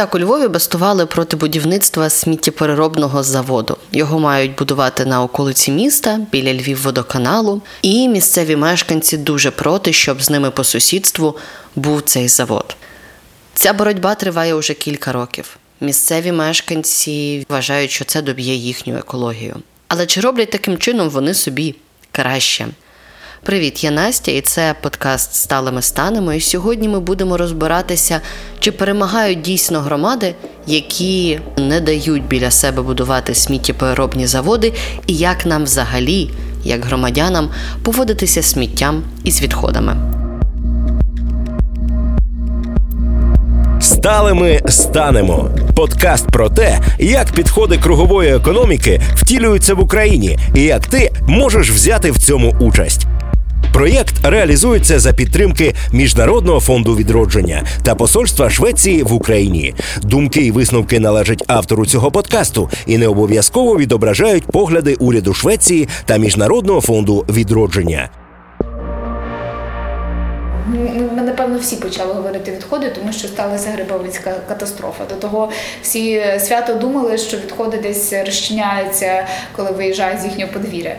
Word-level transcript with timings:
Так, 0.00 0.14
у 0.14 0.18
Львові 0.18 0.48
бастували 0.48 1.06
проти 1.06 1.36
будівництва 1.36 2.10
сміттєпереробного 2.10 3.22
заводу. 3.22 3.76
Його 3.92 4.18
мають 4.18 4.54
будувати 4.54 5.04
на 5.04 5.22
околиці 5.22 5.70
міста 5.72 6.20
біля 6.32 6.52
Львів-водоканалу, 6.52 7.62
і 7.82 8.08
місцеві 8.08 8.56
мешканці 8.56 9.16
дуже 9.16 9.50
проти, 9.50 9.92
щоб 9.92 10.22
з 10.22 10.30
ними 10.30 10.50
по 10.50 10.64
сусідству 10.64 11.36
був 11.76 12.02
цей 12.02 12.28
завод. 12.28 12.76
Ця 13.54 13.72
боротьба 13.72 14.14
триває 14.14 14.54
уже 14.54 14.74
кілька 14.74 15.12
років. 15.12 15.56
Місцеві 15.80 16.32
мешканці 16.32 17.46
вважають, 17.48 17.90
що 17.90 18.04
це 18.04 18.22
доб'є 18.22 18.54
їхню 18.54 18.96
екологію. 18.96 19.56
Але 19.88 20.06
чи 20.06 20.20
роблять 20.20 20.50
таким 20.50 20.78
чином 20.78 21.10
вони 21.10 21.34
собі 21.34 21.74
краще? 22.12 22.66
Привіт, 23.42 23.84
я 23.84 23.90
Настя, 23.90 24.30
і 24.30 24.40
це 24.40 24.74
подкаст 24.82 25.34
Сталими 25.34 25.82
станемо. 25.82 26.32
І 26.32 26.40
сьогодні 26.40 26.88
ми 26.88 27.00
будемо 27.00 27.36
розбиратися, 27.36 28.20
чи 28.58 28.72
перемагають 28.72 29.40
дійсно 29.40 29.80
громади, 29.80 30.34
які 30.66 31.40
не 31.56 31.80
дають 31.80 32.24
біля 32.28 32.50
себе 32.50 32.82
будувати 32.82 33.34
сміттєпереробні 33.34 34.26
заводи, 34.26 34.72
і 35.06 35.16
як 35.16 35.46
нам 35.46 35.64
взагалі, 35.64 36.30
як 36.64 36.84
громадянам, 36.84 37.50
поводитися 37.82 38.42
з 38.42 38.50
сміттям 38.50 39.02
і 39.24 39.30
з 39.30 39.42
відходами. 39.42 39.96
Сталими 43.80 44.60
станемо. 44.68 45.50
Подкаст 45.76 46.26
про 46.26 46.50
те, 46.50 46.80
як 46.98 47.32
підходи 47.32 47.78
кругової 47.78 48.34
економіки 48.34 49.00
втілюються 49.14 49.74
в 49.74 49.80
Україні, 49.80 50.38
і 50.54 50.62
як 50.62 50.86
ти 50.86 51.12
можеш 51.28 51.70
взяти 51.70 52.10
в 52.10 52.18
цьому 52.18 52.56
участь. 52.60 53.06
Проєкт 53.72 54.14
реалізується 54.24 54.98
за 54.98 55.12
підтримки 55.12 55.74
Міжнародного 55.92 56.60
фонду 56.60 56.96
відродження 56.96 57.62
та 57.84 57.94
посольства 57.94 58.50
Швеції 58.50 59.02
в 59.02 59.12
Україні. 59.12 59.74
Думки 60.02 60.40
і 60.40 60.50
висновки 60.50 61.00
належать 61.00 61.44
автору 61.46 61.86
цього 61.86 62.10
подкасту 62.10 62.70
і 62.86 62.98
не 62.98 63.08
обов'язково 63.08 63.76
відображають 63.76 64.44
погляди 64.44 64.94
уряду 64.94 65.34
Швеції 65.34 65.88
та 66.04 66.16
Міжнародного 66.16 66.80
фонду 66.80 67.24
відродження. 67.28 68.10
Ми 71.16 71.22
напевно 71.22 71.58
всі 71.58 71.76
почали 71.76 72.14
говорити 72.14 72.52
відходи, 72.52 72.92
тому 73.00 73.12
що 73.12 73.28
сталася 73.28 73.70
грибовицька 73.70 74.34
катастрофа. 74.48 75.04
До 75.08 75.14
того 75.14 75.50
всі 75.82 76.22
свято 76.38 76.74
думали, 76.74 77.18
що 77.18 77.36
відходи 77.36 77.78
десь 77.82 78.12
розчиняються, 78.12 79.26
коли 79.56 79.70
виїжджають 79.70 80.20
з 80.20 80.24
їхнього 80.24 80.52
подвір'я. 80.52 80.96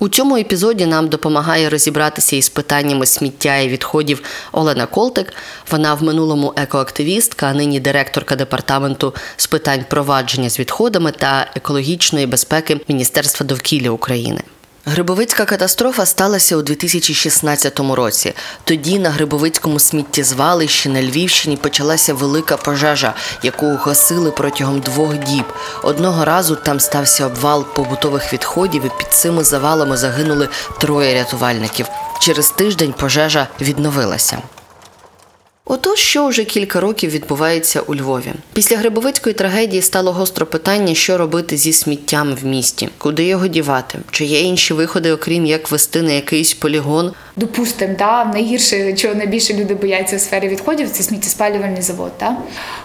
У 0.00 0.08
цьому 0.08 0.36
епізоді 0.36 0.86
нам 0.86 1.08
допомагає 1.08 1.70
розібратися 1.70 2.36
із 2.36 2.48
питаннями 2.48 3.06
сміття 3.06 3.56
і 3.56 3.68
відходів 3.68 4.22
Олена 4.52 4.86
Колтик. 4.86 5.32
Вона 5.70 5.94
в 5.94 6.02
минулому 6.02 6.52
екоактивістка, 6.56 7.46
а 7.46 7.54
нині 7.54 7.80
директорка 7.80 8.36
департаменту 8.36 9.14
з 9.36 9.46
питань 9.46 9.84
провадження 9.90 10.50
з 10.50 10.58
відходами 10.58 11.12
та 11.12 11.50
екологічної 11.56 12.26
безпеки 12.26 12.80
Міністерства 12.88 13.46
довкілля 13.46 13.90
України. 13.90 14.40
Грибовицька 14.88 15.44
катастрофа 15.44 16.06
сталася 16.06 16.56
у 16.56 16.62
2016 16.62 17.80
році. 17.80 18.34
Тоді 18.64 18.98
на 18.98 19.10
Грибовицькому 19.10 19.78
сміттєзвалищі 19.78 20.88
на 20.88 21.02
Львівщині 21.02 21.56
почалася 21.56 22.14
велика 22.14 22.56
пожежа, 22.56 23.14
яку 23.42 23.74
гасили 23.74 24.30
протягом 24.30 24.80
двох 24.80 25.18
діб. 25.18 25.44
Одного 25.82 26.24
разу 26.24 26.56
там 26.56 26.80
стався 26.80 27.26
обвал 27.26 27.64
побутових 27.64 28.32
відходів, 28.32 28.84
і 28.84 28.90
під 28.98 29.12
цими 29.12 29.44
завалами 29.44 29.96
загинули 29.96 30.48
троє 30.80 31.14
рятувальників. 31.14 31.86
Через 32.20 32.50
тиждень 32.50 32.94
пожежа 32.98 33.48
відновилася. 33.60 34.38
Отож, 35.70 35.98
що 35.98 36.26
вже 36.26 36.44
кілька 36.44 36.80
років 36.80 37.10
відбувається 37.10 37.80
у 37.80 37.94
Львові. 37.94 38.32
Після 38.52 38.76
Грибовицької 38.76 39.34
трагедії 39.34 39.82
стало 39.82 40.12
гостро 40.12 40.46
питання, 40.46 40.94
що 40.94 41.18
робити 41.18 41.56
зі 41.56 41.72
сміттям 41.72 42.34
в 42.42 42.46
місті, 42.46 42.88
куди 42.98 43.24
його 43.24 43.46
дівати, 43.46 43.98
чи 44.10 44.24
є 44.24 44.40
інші 44.40 44.74
виходи, 44.74 45.12
окрім 45.12 45.46
як 45.46 45.70
вести 45.70 46.02
на 46.02 46.12
якийсь 46.12 46.54
полігон. 46.54 47.12
Допустимо, 47.36 47.94
да, 47.98 48.24
найгірше, 48.24 48.92
чого 48.92 49.14
найбільше 49.14 49.54
люди 49.54 49.74
бояться 49.74 50.16
в 50.16 50.20
сфері 50.20 50.48
відходів, 50.48 50.90
це 50.90 51.02
сміттєспалювальний 51.02 51.82
завод. 51.82 52.12
Да? 52.20 52.36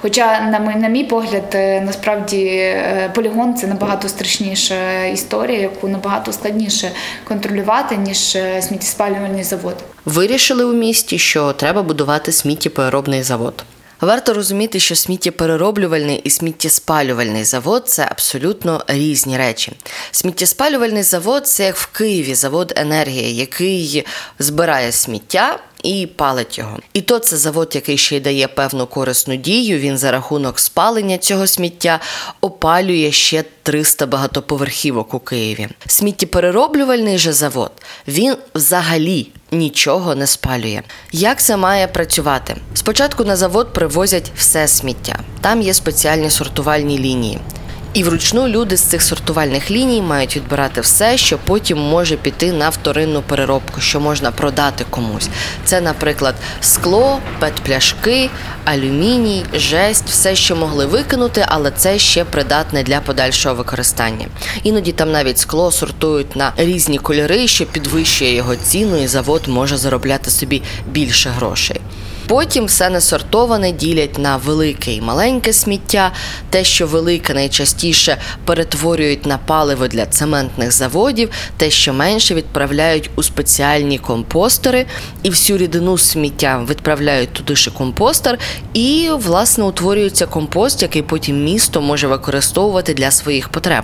Хоча, 0.02 0.42
на 0.42 0.60
мій, 0.60 0.76
на 0.76 0.88
мій 0.88 1.04
погляд, 1.04 1.44
е, 1.54 1.82
насправді 1.82 2.46
е, 2.46 3.12
полігон 3.16 3.56
це 3.56 3.68
набагато 3.68 4.10
страшніша 4.10 5.06
історія, 5.06 5.60
яку 5.60 5.88
набагато 5.88 6.34
складніше 6.34 6.92
контролювати, 7.24 7.98
ніж 7.98 8.36
е, 8.36 8.62
сміттєспалювальний 8.62 9.44
завод. 9.44 9.76
Вирішили 10.06 10.66
у 10.66 10.74
місті, 10.74 11.20
що 11.20 11.54
треба 11.54 11.84
будувати 11.84 12.32
сміттєпереробний 12.74 13.24
завод. 13.24 13.64
Варто 14.02 14.34
розуміти, 14.34 14.80
що 14.80 14.96
сміттєперероблювальний 14.96 16.22
і 16.24 16.30
сміттєспалювальний 16.30 17.44
завод 17.44 17.84
це 17.88 18.08
абсолютно 18.12 18.84
різні 18.88 19.38
речі. 19.38 19.72
Сміттєспалювальний 20.12 21.04
завод 21.04 21.48
це 21.48 21.66
як 21.66 21.76
в 21.76 21.86
Києві 21.86 22.36
завод 22.36 22.74
енергії, 22.76 23.36
який 23.36 24.06
збирає 24.40 24.92
сміття. 24.92 25.60
І 25.84 26.08
палить 26.16 26.58
його. 26.58 26.80
І 26.94 27.02
то 27.02 27.20
це 27.20 27.38
завод, 27.38 27.72
який 27.76 27.98
ще 27.98 28.16
й 28.18 28.20
дає 28.20 28.48
певну 28.48 28.88
корисну 28.88 29.36
дію. 29.36 29.80
Він 29.80 29.98
за 29.98 30.12
рахунок 30.12 30.60
спалення 30.60 31.18
цього 31.18 31.48
сміття 31.48 32.00
опалює 32.42 33.12
ще 33.12 33.44
300 33.64 34.06
багатоповерхівок 34.06 35.14
у 35.14 35.20
Києві. 35.20 35.68
Сміттєперероблювальний 35.88 37.18
же 37.18 37.34
завод 37.34 37.72
він 38.08 38.36
взагалі 38.56 39.28
нічого 39.54 40.16
не 40.16 40.28
спалює. 40.28 40.82
Як 41.12 41.42
це 41.42 41.58
має 41.58 41.88
працювати? 41.88 42.56
Спочатку 42.74 43.24
на 43.24 43.36
завод 43.36 43.74
привозять 43.74 44.32
все 44.36 44.68
сміття. 44.68 45.20
Там 45.42 45.62
є 45.62 45.74
спеціальні 45.74 46.30
сортувальні 46.30 47.00
лінії. 47.00 47.40
І 47.94 48.04
вручну 48.04 48.48
люди 48.48 48.78
з 48.78 48.82
цих 48.82 49.02
сортувальних 49.02 49.72
ліній 49.72 50.02
мають 50.02 50.36
відбирати 50.36 50.82
все, 50.82 51.18
що 51.18 51.38
потім 51.38 51.78
може 51.78 52.18
піти 52.18 52.52
на 52.52 52.70
вторинну 52.70 53.22
переробку, 53.22 53.82
що 53.82 54.00
можна 54.00 54.32
продати 54.32 54.86
комусь. 54.90 55.30
Це, 55.66 55.82
наприклад, 55.82 56.36
скло, 56.62 57.20
петпляшки, 57.40 58.30
алюміній, 58.66 59.46
жесть, 59.54 60.04
все, 60.08 60.36
що 60.36 60.56
могли 60.56 60.86
викинути, 60.86 61.46
але 61.48 61.72
це 61.72 62.00
ще 62.00 62.26
придатне 62.26 62.84
для 62.84 63.00
подальшого 63.00 63.56
використання. 63.56 64.28
Іноді 64.64 64.92
там 64.92 65.12
навіть 65.12 65.38
скло 65.38 65.72
сортують 65.72 66.36
на 66.36 66.54
різні 66.58 66.98
кольори, 66.98 67.48
що 67.48 67.66
підвищує 67.66 68.36
його 68.36 68.56
ціну, 68.56 69.04
і 69.04 69.08
завод 69.08 69.42
може 69.48 69.78
заробляти 69.78 70.32
собі 70.32 70.62
більше 70.88 71.30
грошей. 71.30 71.82
Потім 72.28 72.66
все 72.66 72.90
несортоване 72.90 73.72
ділять 73.72 74.18
на 74.18 74.38
велике 74.38 74.94
і 74.94 75.02
маленьке 75.02 75.54
сміття. 75.54 76.12
Те, 76.50 76.64
що 76.64 76.88
велике 76.88 77.34
найчастіше 77.34 78.18
перетворюють 78.46 79.26
на 79.26 79.38
паливо 79.38 79.88
для 79.88 80.06
цементних 80.06 80.72
заводів, 80.72 81.30
те, 81.58 81.70
що 81.70 81.94
менше 81.94 82.36
відправляють 82.36 83.10
у 83.16 83.24
спеціальні 83.24 83.98
компостери, 83.98 84.86
і 85.24 85.30
всю 85.30 85.58
рідину 85.58 85.98
сміття 85.98 86.66
відправляють 86.70 87.34
туди 87.34 87.56
ж 87.56 87.72
компостер, 87.72 88.40
і 88.74 89.10
власне 89.14 89.64
утворюється 89.64 90.26
компост, 90.26 90.82
який 90.82 91.02
потім 91.02 91.44
місто 91.44 91.82
може 91.82 92.08
використовувати 92.08 92.94
для 92.94 93.12
своїх 93.12 93.50
потреб. 93.50 93.84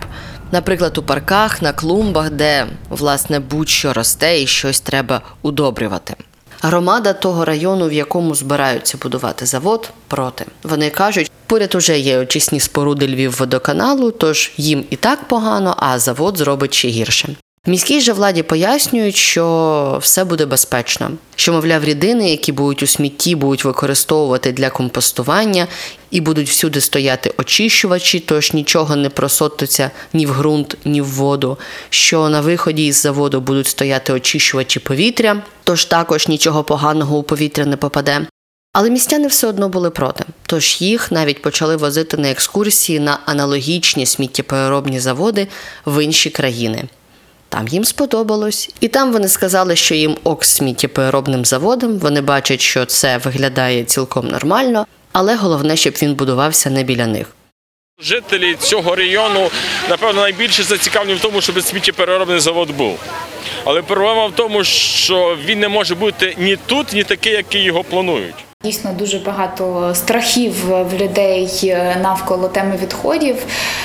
Наприклад, 0.51 0.97
у 0.97 1.03
парках, 1.03 1.61
на 1.61 1.71
клумбах, 1.71 2.29
де 2.29 2.65
власне 2.89 3.39
будь-що 3.39 3.93
росте 3.93 4.41
і 4.41 4.47
щось 4.47 4.79
треба 4.79 5.21
удобрювати. 5.41 6.15
Громада 6.61 7.13
того 7.13 7.45
району, 7.45 7.87
в 7.87 7.93
якому 7.93 8.35
збираються 8.35 8.97
будувати 9.01 9.45
завод, 9.45 9.89
проти. 10.07 10.45
Вони 10.63 10.89
кажуть, 10.89 11.31
поряд 11.47 11.75
уже 11.75 11.99
є 11.99 12.19
очисні 12.19 12.59
споруди 12.59 13.07
Львів-водоканалу, 13.07 14.11
тож 14.11 14.51
їм 14.57 14.85
і 14.89 14.95
так 14.95 15.27
погано, 15.27 15.75
а 15.77 15.99
завод 15.99 16.37
зробить 16.37 16.73
ще 16.73 16.87
гірше. 16.87 17.35
Міській 17.69 18.01
же 18.01 18.13
владі 18.13 18.43
пояснюють, 18.43 19.15
що 19.15 19.97
все 20.01 20.23
буде 20.23 20.45
безпечно, 20.45 21.11
що, 21.35 21.53
мовляв, 21.53 21.83
рідини, 21.83 22.31
які 22.31 22.51
будуть 22.51 22.83
у 22.83 22.87
смітті, 22.87 23.35
будуть 23.35 23.65
використовувати 23.65 24.51
для 24.51 24.69
компостування 24.69 25.67
і 26.11 26.21
будуть 26.21 26.49
всюди 26.49 26.81
стояти 26.81 27.33
очищувачі, 27.37 28.19
тож 28.19 28.53
нічого 28.53 28.95
не 28.95 29.09
просотиться 29.09 29.91
ні 30.13 30.25
в 30.25 30.37
ґрунт, 30.37 30.77
ні 30.85 31.01
в 31.01 31.05
воду. 31.05 31.57
Що 31.89 32.29
на 32.29 32.41
виході 32.41 32.87
із 32.87 33.01
заводу 33.01 33.41
будуть 33.41 33.67
стояти 33.67 34.13
очищувачі 34.13 34.79
повітря, 34.79 35.41
тож 35.63 35.85
також 35.85 36.27
нічого 36.27 36.63
поганого 36.63 37.17
у 37.17 37.23
повітря 37.23 37.65
не 37.65 37.77
попаде. 37.77 38.27
Але 38.73 38.89
містяни 38.89 39.27
все 39.27 39.47
одно 39.47 39.69
були 39.69 39.89
проти, 39.89 40.23
тож 40.45 40.81
їх 40.81 41.11
навіть 41.11 41.41
почали 41.41 41.75
возити 41.75 42.17
на 42.17 42.29
екскурсії 42.29 42.99
на 42.99 43.19
аналогічні 43.25 44.05
сміттєпереробні 44.05 44.99
заводи 44.99 45.47
в 45.85 46.03
інші 46.03 46.29
країни. 46.29 46.87
Там 47.49 47.67
їм 47.67 47.85
сподобалось, 47.85 48.69
і 48.79 48.87
там 48.87 49.11
вони 49.11 49.27
сказали, 49.27 49.75
що 49.75 49.95
їм 49.95 50.17
ок 50.23 50.45
сміттєпереробним 50.45 51.45
заводом. 51.45 51.97
Вони 51.99 52.21
бачать, 52.21 52.61
що 52.61 52.85
це 52.85 53.17
виглядає 53.17 53.83
цілком 53.83 54.27
нормально, 54.27 54.85
але 55.11 55.35
головне, 55.35 55.75
щоб 55.75 55.93
він 56.01 56.15
будувався 56.15 56.69
не 56.69 56.83
біля 56.83 57.07
них. 57.07 57.27
Жителі 58.01 58.55
цього 58.59 58.95
району, 58.95 59.49
напевно, 59.89 60.21
найбільше 60.21 60.63
зацікавлені 60.63 61.13
в 61.13 61.21
тому, 61.21 61.41
щоб 61.41 61.61
сміттєпереробний 61.61 62.39
завод 62.39 62.71
був. 62.71 62.99
Але 63.65 63.81
проблема 63.81 64.27
в 64.27 64.31
тому, 64.35 64.63
що 64.63 65.37
він 65.45 65.59
не 65.59 65.67
може 65.67 65.95
бути 65.95 66.35
ні 66.37 66.57
тут, 66.65 66.93
ні 66.93 67.03
такий, 67.03 67.33
який 67.33 67.63
його 67.63 67.83
планують. 67.83 68.35
Дійсно, 68.63 68.93
дуже 68.93 69.19
багато 69.19 69.91
страхів 69.95 70.53
в 70.65 70.93
людей 70.93 71.73
навколо 72.01 72.47
теми 72.47 72.79
відходів. 72.83 73.35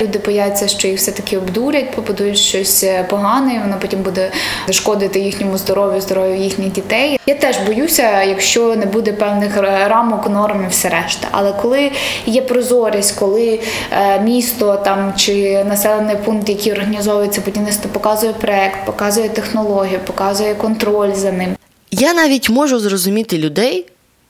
Люди 0.01 0.19
бояться, 0.25 0.67
що 0.67 0.87
їх 0.87 0.97
все 0.97 1.11
таки 1.11 1.37
обдурять, 1.37 1.91
побудують 1.91 2.37
щось 2.37 2.85
погане, 3.09 3.61
воно 3.63 3.77
потім 3.81 4.01
буде 4.01 4.31
шкодити 4.71 5.19
їхньому 5.19 5.57
здоров'ю, 5.57 6.01
здоров'ю 6.01 6.35
їхніх 6.35 6.71
дітей. 6.71 7.19
Я 7.25 7.35
теж 7.35 7.57
боюся, 7.57 8.23
якщо 8.23 8.75
не 8.75 8.85
буде 8.85 9.13
певних 9.13 9.57
рамок, 9.87 10.29
норм 10.29 10.65
і 10.65 10.67
все 10.69 10.89
решта. 10.89 11.27
Але 11.31 11.53
коли 11.53 11.91
є 12.25 12.41
прозорість, 12.41 13.19
коли 13.19 13.59
е, 13.91 14.21
місто 14.21 14.75
там 14.75 15.13
чи 15.17 15.63
населений 15.63 16.15
пункт, 16.25 16.49
який 16.49 16.71
організовується 16.71 17.41
будівництво, 17.45 17.89
показує 17.93 18.33
проект, 18.33 18.85
показує 18.85 19.29
технологію, 19.29 19.99
показує 19.99 20.55
контроль 20.55 21.13
за 21.13 21.31
ним. 21.31 21.55
Я 21.91 22.13
навіть 22.13 22.49
можу 22.49 22.79
зрозуміти 22.79 23.37
людей 23.37 23.85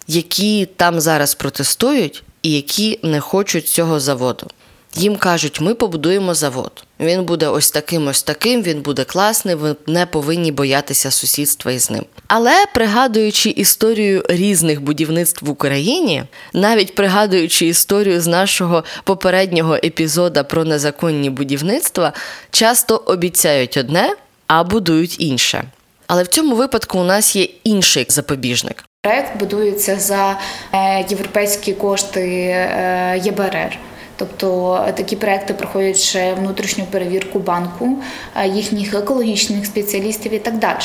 які 0.08 0.66
там 0.66 1.02
зараз 1.02 1.36
протестують 1.36 2.24
і 2.42 2.52
які 2.52 3.00
не 3.04 3.20
хочуть 3.20 3.68
цього 3.68 4.00
заводу. 4.00 4.48
Їм 4.98 5.16
кажуть, 5.16 5.62
ми 5.62 5.76
побудуємо 5.76 6.34
завод. 6.34 6.72
Він 7.00 7.24
буде 7.24 7.48
ось 7.48 7.72
таким, 7.72 8.08
ось 8.08 8.24
таким, 8.24 8.64
він 8.64 8.82
буде 8.82 9.04
класний, 9.04 9.56
ви 9.56 9.76
не 9.88 10.06
повинні 10.06 10.52
боятися 10.52 11.12
сусідства 11.12 11.72
із 11.72 11.92
ним. 11.92 12.06
Але 12.28 12.66
пригадуючи 12.74 13.50
історію 13.50 14.24
різних 14.30 14.82
будівництв 14.82 15.46
в 15.46 15.50
Україні, 15.50 16.24
навіть 16.54 16.96
пригадуючи 16.96 17.68
історію 17.68 18.22
з 18.22 18.28
нашого 18.28 18.84
попереднього 19.04 19.76
епізода 19.76 20.44
про 20.44 20.66
незаконні 20.66 21.30
будівництва, 21.30 22.14
часто 22.52 22.96
обіцяють 22.96 23.78
одне, 23.78 24.16
а 24.48 24.64
будують 24.64 25.20
інше. 25.20 25.64
Але 26.08 26.24
в 26.24 26.28
цьому 26.28 26.56
випадку 26.56 27.00
у 27.00 27.04
нас 27.04 27.36
є 27.36 27.48
інший 27.64 28.06
запобіжник. 28.10 28.84
Проект 29.06 29.38
будується 29.40 30.00
за 30.00 30.40
е, 30.74 31.06
європейські 31.10 31.74
кошти 31.74 32.22
е, 32.22 33.22
ЄБРР. 33.24 33.78
Тобто 34.16 34.76
е, 34.88 34.92
такі 34.92 35.16
проекти 35.16 35.54
проходять 35.54 35.98
ще 35.98 36.34
внутрішню 36.34 36.86
перевірку 36.86 37.40
банку, 37.40 38.04
їхніх 38.54 38.94
екологічних 38.94 39.66
спеціалістів 39.66 40.34
і 40.34 40.40
так 40.40 40.60
далі. 40.60 40.80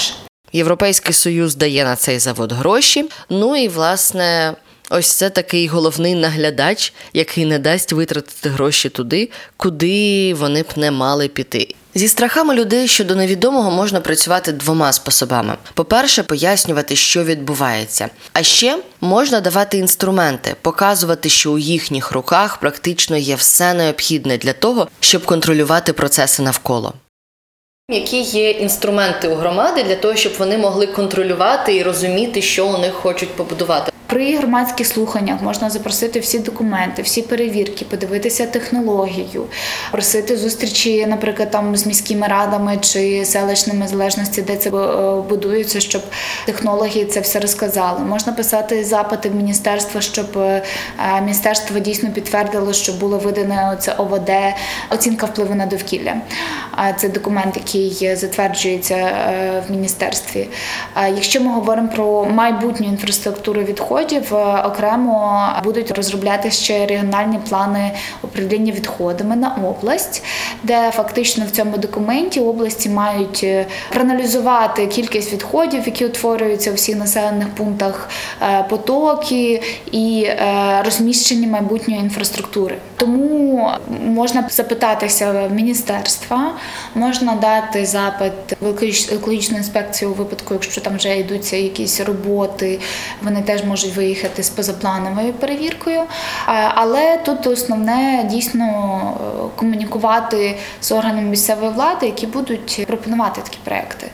Європейський 0.53 1.15
союз 1.15 1.55
дає 1.55 1.85
на 1.85 1.97
цей 1.97 2.19
завод 2.19 2.53
гроші. 2.53 3.09
Ну 3.31 3.57
і 3.57 3.69
власне. 3.69 4.55
Ось 4.93 5.13
це 5.13 5.31
такий 5.31 5.67
головний 5.67 6.15
наглядач, 6.15 6.93
який 7.13 7.45
не 7.45 7.59
дасть 7.59 7.93
витратити 7.93 8.49
гроші 8.49 8.89
туди, 8.89 9.31
куди 9.57 10.35
вони 10.35 10.63
б 10.63 10.67
не 10.77 10.91
мали 10.91 11.29
піти. 11.29 11.75
Зі 11.95 12.09
страхами 12.09 12.55
людей 12.55 12.89
щодо 12.89 13.17
невідомого 13.17 13.71
можна 13.71 14.01
працювати 14.01 14.53
двома 14.53 14.93
способами: 14.93 15.55
по-перше, 15.75 16.23
пояснювати, 16.23 16.97
що 16.97 17.25
відбувається. 17.25 18.09
А 18.33 18.43
ще 18.43 18.79
можна 19.01 19.41
давати 19.41 19.79
інструменти, 19.79 20.57
показувати, 20.63 21.29
що 21.29 21.53
у 21.53 21.59
їхніх 21.59 22.13
руках 22.13 22.57
практично 22.57 23.17
є 23.17 23.35
все 23.35 23.75
необхідне 23.75 24.39
для 24.39 24.53
того, 24.53 24.89
щоб 25.01 25.25
контролювати 25.25 25.93
процеси 25.93 26.43
навколо. 26.43 26.93
Які 27.91 28.21
є 28.21 28.51
інструменти 28.51 29.29
у 29.29 29.35
громади 29.35 29.83
для 29.83 29.97
того, 29.97 30.17
щоб 30.17 30.33
вони 30.39 30.59
могли 30.59 30.87
контролювати 30.87 31.77
і 31.77 31.83
розуміти, 31.83 32.43
що 32.43 32.67
у 32.67 32.79
них 32.79 32.93
хочуть 32.93 33.37
побудувати? 33.37 33.93
При 34.11 34.37
громадських 34.37 34.87
слуханнях 34.87 35.43
можна 35.43 35.71
запросити 35.71 36.21
всі 36.21 36.39
документи, 36.39 37.03
всі 37.03 37.23
перевірки, 37.23 37.85
подивитися 37.85 38.47
технологію, 38.47 39.45
просити 39.93 40.37
зустрічі, 40.37 41.07
наприклад, 41.07 41.51
там 41.51 41.77
з 41.77 41.87
міськими 41.87 42.27
радами 42.27 42.79
чи 42.81 43.25
селищними 43.25 43.89
залежності, 43.89 44.43
де 44.43 44.57
це 44.57 44.71
е, 44.71 45.23
будується, 45.29 45.81
щоб 45.81 46.03
технології 46.47 47.05
це 47.05 47.21
все 47.21 47.41
розказали. 47.41 48.01
Можна 48.01 48.33
писати 48.33 48.85
запити 48.85 49.29
в 49.29 49.35
міністерство, 49.35 50.01
щоб 50.01 50.39
е, 50.39 50.63
міністерство 51.21 51.79
дійсно 51.79 52.11
підтвердило, 52.11 52.73
що 52.73 52.93
було 52.93 53.19
видане 53.19 53.77
це 53.81 53.93
ОВД, 53.93 54.31
оцінка 54.91 55.27
впливу 55.27 55.55
на 55.55 55.67
довкілля. 55.67 56.15
Це 56.97 57.09
документ, 57.09 57.57
який 57.57 58.17
затверджується 58.17 58.95
е, 58.95 59.63
в 59.69 59.71
міністерстві. 59.71 60.49
Якщо 60.97 61.41
ми 61.41 61.53
говоримо 61.53 61.89
про 61.89 62.25
майбутню 62.25 62.87
інфраструктуру 62.87 63.63
відходів, 63.63 64.00
відходів 64.01 64.35
е, 64.35 64.63
окремо 64.65 65.43
будуть 65.65 65.91
розробляти 65.91 66.51
ще 66.51 66.87
регіональні 66.87 67.39
плани 67.49 67.93
управління 68.23 68.73
відходами 68.73 69.37
на 69.37 69.55
область, 69.55 70.23
де 70.63 70.91
фактично 70.91 71.45
в 71.47 71.51
цьому 71.51 71.79
документі 71.79 72.41
області 72.41 72.89
мають 72.89 73.41
е, 73.45 73.67
проаналізувати 73.93 74.87
кількість 74.87 75.33
відходів, 75.33 75.83
які 75.87 76.07
утворюються 76.07 76.71
у 76.71 76.75
всіх 76.75 76.97
населених 76.97 77.49
пунктах, 77.49 78.09
е, 78.43 78.65
потоки 78.71 79.63
і 79.93 80.29
розміщення 80.85 81.49
майбутньої 81.49 82.01
інфраструктури. 82.01 82.77
Тому 83.01 83.71
можна 84.07 84.49
запитатися 84.51 85.33
в 85.33 85.53
міністерства, 85.53 86.53
можна 86.95 87.35
дати 87.35 87.87
запит 87.87 88.33
в 88.61 88.69
екологічну 89.13 89.57
інспекцію 89.57 90.11
у 90.11 90.15
випадку, 90.15 90.55
якщо 90.55 90.81
там 90.81 90.97
вже 90.97 91.19
йдуться 91.19 91.57
якісь 91.57 92.01
роботи, 92.01 92.81
вони 93.23 93.43
теж 93.43 93.65
можуть 93.65 93.97
виїхати 93.97 94.43
з 94.43 94.51
позаплановою 94.51 95.33
перевіркою. 95.33 96.03
Але 96.75 97.19
тут 97.25 97.47
основне 97.47 98.27
дійсно 98.31 99.19
комунікувати 99.57 100.57
з 100.81 100.93
органами 100.93 101.29
місцевої 101.29 101.73
влади, 101.73 102.07
які 102.07 102.27
будуть 102.27 102.85
пропонувати 102.87 103.41
такі 103.41 103.59
проекти. 103.65 104.07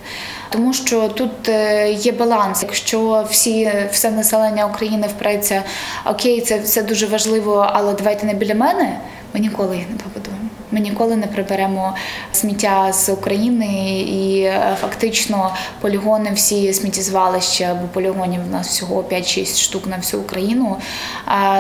Тому 0.51 0.73
що 0.73 1.09
тут 1.09 1.49
е, 1.49 1.93
є 1.93 2.13
баланс. 2.13 2.63
Якщо 2.63 3.27
всі 3.31 3.73
все 3.93 4.11
населення 4.11 4.67
України 4.67 5.09
впреться, 5.17 5.63
окей, 6.05 6.41
це 6.41 6.59
все 6.59 6.83
дуже 6.83 7.07
важливо, 7.07 7.67
але 7.73 7.95
давайте 7.95 8.27
не 8.27 8.35
біля 8.35 8.55
мене, 8.55 9.01
ми 9.35 9.41
ніколи 9.41 9.77
їх 9.77 9.85
не 9.91 9.97
побудуємо. 9.97 10.49
Ми 10.71 10.81
ніколи 10.81 11.17
не 11.17 11.27
приберемо 11.27 11.95
сміття 12.33 12.93
з 12.93 13.09
України 13.09 14.01
і 14.01 14.41
е, 14.41 14.77
фактично 14.81 15.55
полігони, 15.81 16.31
всі 16.35 16.73
сміттєзвалища, 16.73 17.75
бо 17.83 17.89
полігонів 17.89 18.41
у 18.49 18.53
нас 18.53 18.69
всього 18.69 19.03
5-6 19.03 19.61
штук 19.61 19.87
на 19.87 19.97
всю 19.97 20.23
Україну. 20.23 20.77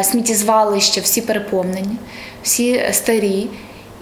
Сміттєзвалища 0.02 1.00
всі 1.00 1.20
переповнені, 1.20 1.96
всі 2.42 2.84
старі 2.92 3.48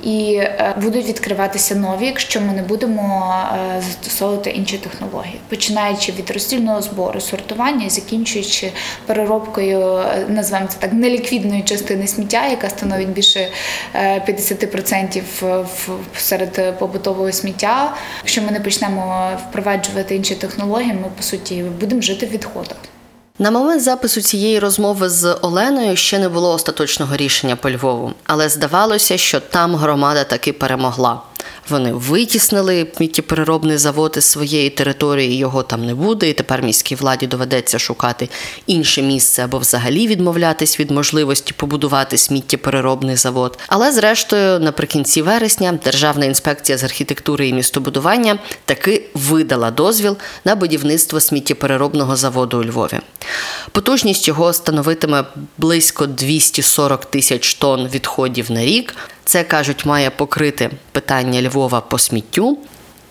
і 0.05 0.35
е, 0.35 0.75
будуть 0.83 1.07
відкриватися 1.07 1.75
нові, 1.75 2.07
якщо 2.07 2.41
ми 2.41 2.53
не 2.53 2.63
будемо 2.63 3.35
е, 3.55 3.83
застосовувати 3.83 4.51
інші 4.51 4.79
технології, 4.79 5.41
починаючи 5.49 6.13
від 6.13 6.31
роздільного 6.31 6.83
збору, 6.83 7.21
сортування, 7.21 7.91
закінчуючи 7.91 8.73
переробкою, 9.07 9.81
е, 9.81 10.27
називаємо 10.29 10.71
це 10.71 10.79
так, 10.79 10.93
неліквідної 10.93 11.63
частини 11.63 12.07
сміття, 12.07 12.47
яка 12.47 12.71
становить 12.71 13.09
більше 13.09 13.49
50% 13.95 15.23
серед 16.17 16.79
побутового 16.79 17.33
сміття. 17.33 17.95
Якщо 18.19 18.43
ми 18.43 18.51
не 18.51 18.61
почнемо 18.61 19.31
впроваджувати 19.49 20.17
інші 20.17 20.35
технології, 20.35 20.93
ми 20.93 21.09
по 21.17 21.23
суті 21.23 21.63
будемо 21.81 22.03
жити 22.03 22.27
в 22.27 22.31
відходах. 22.31 22.94
На 23.39 23.51
момент 23.51 23.83
запису 23.83 24.21
цієї 24.21 24.59
розмови 24.59 25.09
з 25.09 25.35
Оленою 25.35 25.97
ще 25.97 26.19
не 26.19 26.29
було 26.29 26.53
остаточного 26.53 27.17
рішення 27.17 27.57
по 27.57 27.71
Львову, 27.71 28.13
але 28.25 28.49
здавалося, 28.49 29.17
що 29.17 29.41
там 29.41 29.75
громада 29.77 30.25
таки 30.25 30.53
перемогла. 30.53 31.23
Вони 31.69 31.93
витіснили 31.93 32.87
сміттєпереробний 32.97 33.77
завод 33.77 34.15
із 34.17 34.25
своєї 34.25 34.71
території, 34.71 35.37
його 35.37 35.63
там 35.63 35.87
не 35.87 35.95
буде, 35.95 36.29
і 36.29 36.33
тепер 36.33 36.63
міській 36.63 36.95
владі 36.95 37.27
доведеться 37.27 37.79
шукати 37.79 38.29
інше 38.67 39.03
місце 39.03 39.45
або 39.45 39.59
взагалі 39.59 40.07
відмовлятись 40.07 40.81
від 40.81 40.91
можливості 40.91 41.55
побудувати 41.57 42.19
сміттєпереробний 42.19 43.17
завод. 43.17 43.59
Але, 43.67 43.93
зрештою, 43.93 44.61
наприкінці 44.61 45.23
вересня 45.23 45.79
Державна 45.85 46.25
інспекція 46.25 46.79
з 46.79 46.85
архітектури 46.85 47.49
і 47.49 47.53
містобудування 47.53 48.39
таки 48.65 49.03
видала 49.15 49.71
дозвіл 49.71 50.17
на 50.45 50.55
будівництво 50.55 51.21
сміттєпереробного 51.21 52.17
заводу 52.17 52.59
у 52.59 52.65
Львові. 52.65 53.01
Потужність 53.73 54.29
його 54.29 54.53
становитиме 54.53 55.25
близько 55.59 56.07
240 56.07 57.05
тисяч 57.05 57.55
тонн 57.55 57.89
відходів 57.89 58.51
на 58.51 58.65
рік. 58.65 58.95
Це 59.25 59.45
кажуть, 59.45 59.87
має 59.87 60.11
покрити 60.11 60.71
питання 60.93 61.43
Львова 61.43 61.54
по 61.89 61.99
сміттю. 61.99 62.59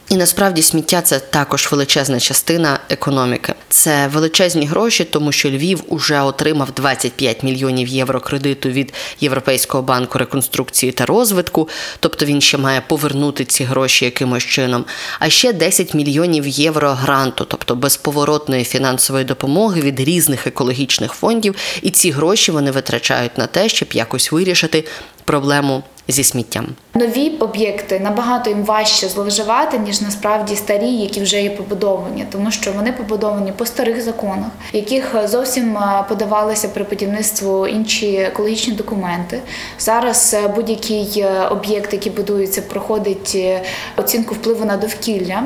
І 0.09 0.15
насправді 0.15 0.61
сміття 0.61 1.01
це 1.01 1.19
також 1.19 1.67
величезна 1.71 2.19
частина 2.19 2.79
економіки. 2.89 3.53
Це 3.69 4.07
величезні 4.07 4.65
гроші, 4.65 5.03
тому 5.03 5.31
що 5.31 5.49
Львів 5.49 5.83
уже 5.87 6.21
отримав 6.21 6.71
25 6.71 7.43
мільйонів 7.43 7.87
євро 7.87 8.19
кредиту 8.19 8.69
від 8.69 8.93
Європейського 9.19 9.83
банку 9.83 10.19
реконструкції 10.19 10.91
та 10.91 11.05
розвитку, 11.05 11.69
тобто 11.99 12.25
він 12.25 12.41
ще 12.41 12.57
має 12.57 12.81
повернути 12.81 13.45
ці 13.45 13.63
гроші 13.63 14.05
якимось 14.05 14.43
чином. 14.43 14.85
А 15.19 15.29
ще 15.29 15.53
10 15.53 15.93
мільйонів 15.93 16.47
євро 16.47 16.93
гранту, 16.93 17.45
тобто 17.45 17.75
безповоротної 17.75 18.63
фінансової 18.63 19.25
допомоги 19.25 19.81
від 19.81 19.99
різних 19.99 20.47
екологічних 20.47 21.13
фондів. 21.13 21.55
І 21.81 21.91
ці 21.91 22.11
гроші 22.11 22.51
вони 22.51 22.71
витрачають 22.71 23.37
на 23.37 23.47
те, 23.47 23.69
щоб 23.69 23.89
якось 23.93 24.31
вирішити 24.31 24.85
проблему 25.25 25.83
зі 26.07 26.23
сміттям. 26.23 26.67
Нові 26.93 27.29
об'єкти 27.29 27.99
набагато 27.99 28.49
їм 28.49 28.63
важче 28.63 29.07
зловживати, 29.07 29.79
ніж 29.79 30.01
насправді 30.01 30.55
старі, 30.55 30.87
які 30.87 31.21
вже 31.21 31.41
є 31.41 31.49
побудовані, 31.49 32.25
тому 32.31 32.51
що 32.51 32.71
вони 32.71 32.91
побудовані 32.91 33.51
по 33.51 33.65
старих 33.65 34.01
законах, 34.01 34.49
яких 34.73 35.15
зовсім 35.25 35.77
подавалися 36.09 36.67
при 36.67 36.83
будівництву 36.83 37.67
інші 37.67 38.15
екологічні 38.15 38.73
документи. 38.73 39.39
Зараз 39.79 40.33
е, 40.33 40.47
будь-який 40.47 41.13
е, 41.17 41.47
об'єкт, 41.47 41.93
який 41.93 42.11
будується, 42.11 42.61
проходить 42.61 43.31
е, 43.35 43.61
оцінку 43.97 44.35
впливу 44.35 44.65
на 44.65 44.77
довкілля, 44.77 45.43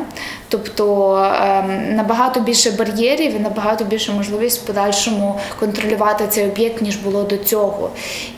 тобто 0.49 1.15
ем, 1.41 1.95
набагато 1.95 2.39
більше 2.39 2.71
бар'єрів 2.71 3.35
і 3.35 3.39
набагато 3.39 3.83
більше 3.83 4.11
можливість 4.11 4.63
в 4.63 4.67
подальшому 4.67 5.39
контролювати 5.59 6.23
цей 6.29 6.45
об'єкт 6.45 6.81
ніж 6.81 6.95
було 6.95 7.23
до 7.23 7.37
цього. 7.37 7.89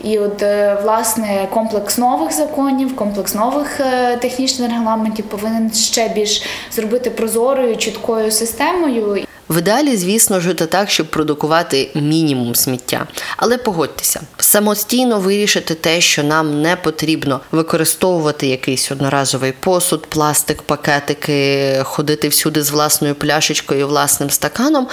І 0.04 0.18
от 0.18 0.42
власне 0.82 1.48
комплекс 1.50 1.98
нових 1.98 2.32
законів 2.32 2.96
комплекс 2.96 3.34
нових 3.34 3.80
е, 3.80 4.16
технічних 4.16 4.70
регламентів 4.70 5.24
повинен 5.24 5.72
ще 5.72 6.08
більш 6.08 6.42
зробити 6.72 7.10
прозорою, 7.10 7.76
чіткою 7.76 8.30
системою. 8.30 9.24
В 9.50 9.58
ідеалі, 9.58 9.96
звісно, 9.96 10.40
жити 10.40 10.66
так, 10.66 10.90
щоб 10.90 11.10
продукувати 11.10 11.90
мінімум 11.94 12.54
сміття. 12.54 13.06
Але 13.36 13.58
погодьтеся, 13.58 14.20
самостійно 14.38 15.20
вирішити 15.20 15.74
те, 15.74 16.00
що 16.00 16.22
нам 16.22 16.62
не 16.62 16.76
потрібно 16.76 17.40
використовувати 17.52 18.46
якийсь 18.46 18.92
одноразовий 18.92 19.52
посуд, 19.60 20.06
пластик, 20.06 20.62
пакетики, 20.62 21.80
ходити 21.82 22.28
всюди 22.28 22.62
з 22.62 22.70
власною 22.70 23.14
пляшечкою, 23.14 23.88
власним 23.88 24.30
стаканом 24.30 24.88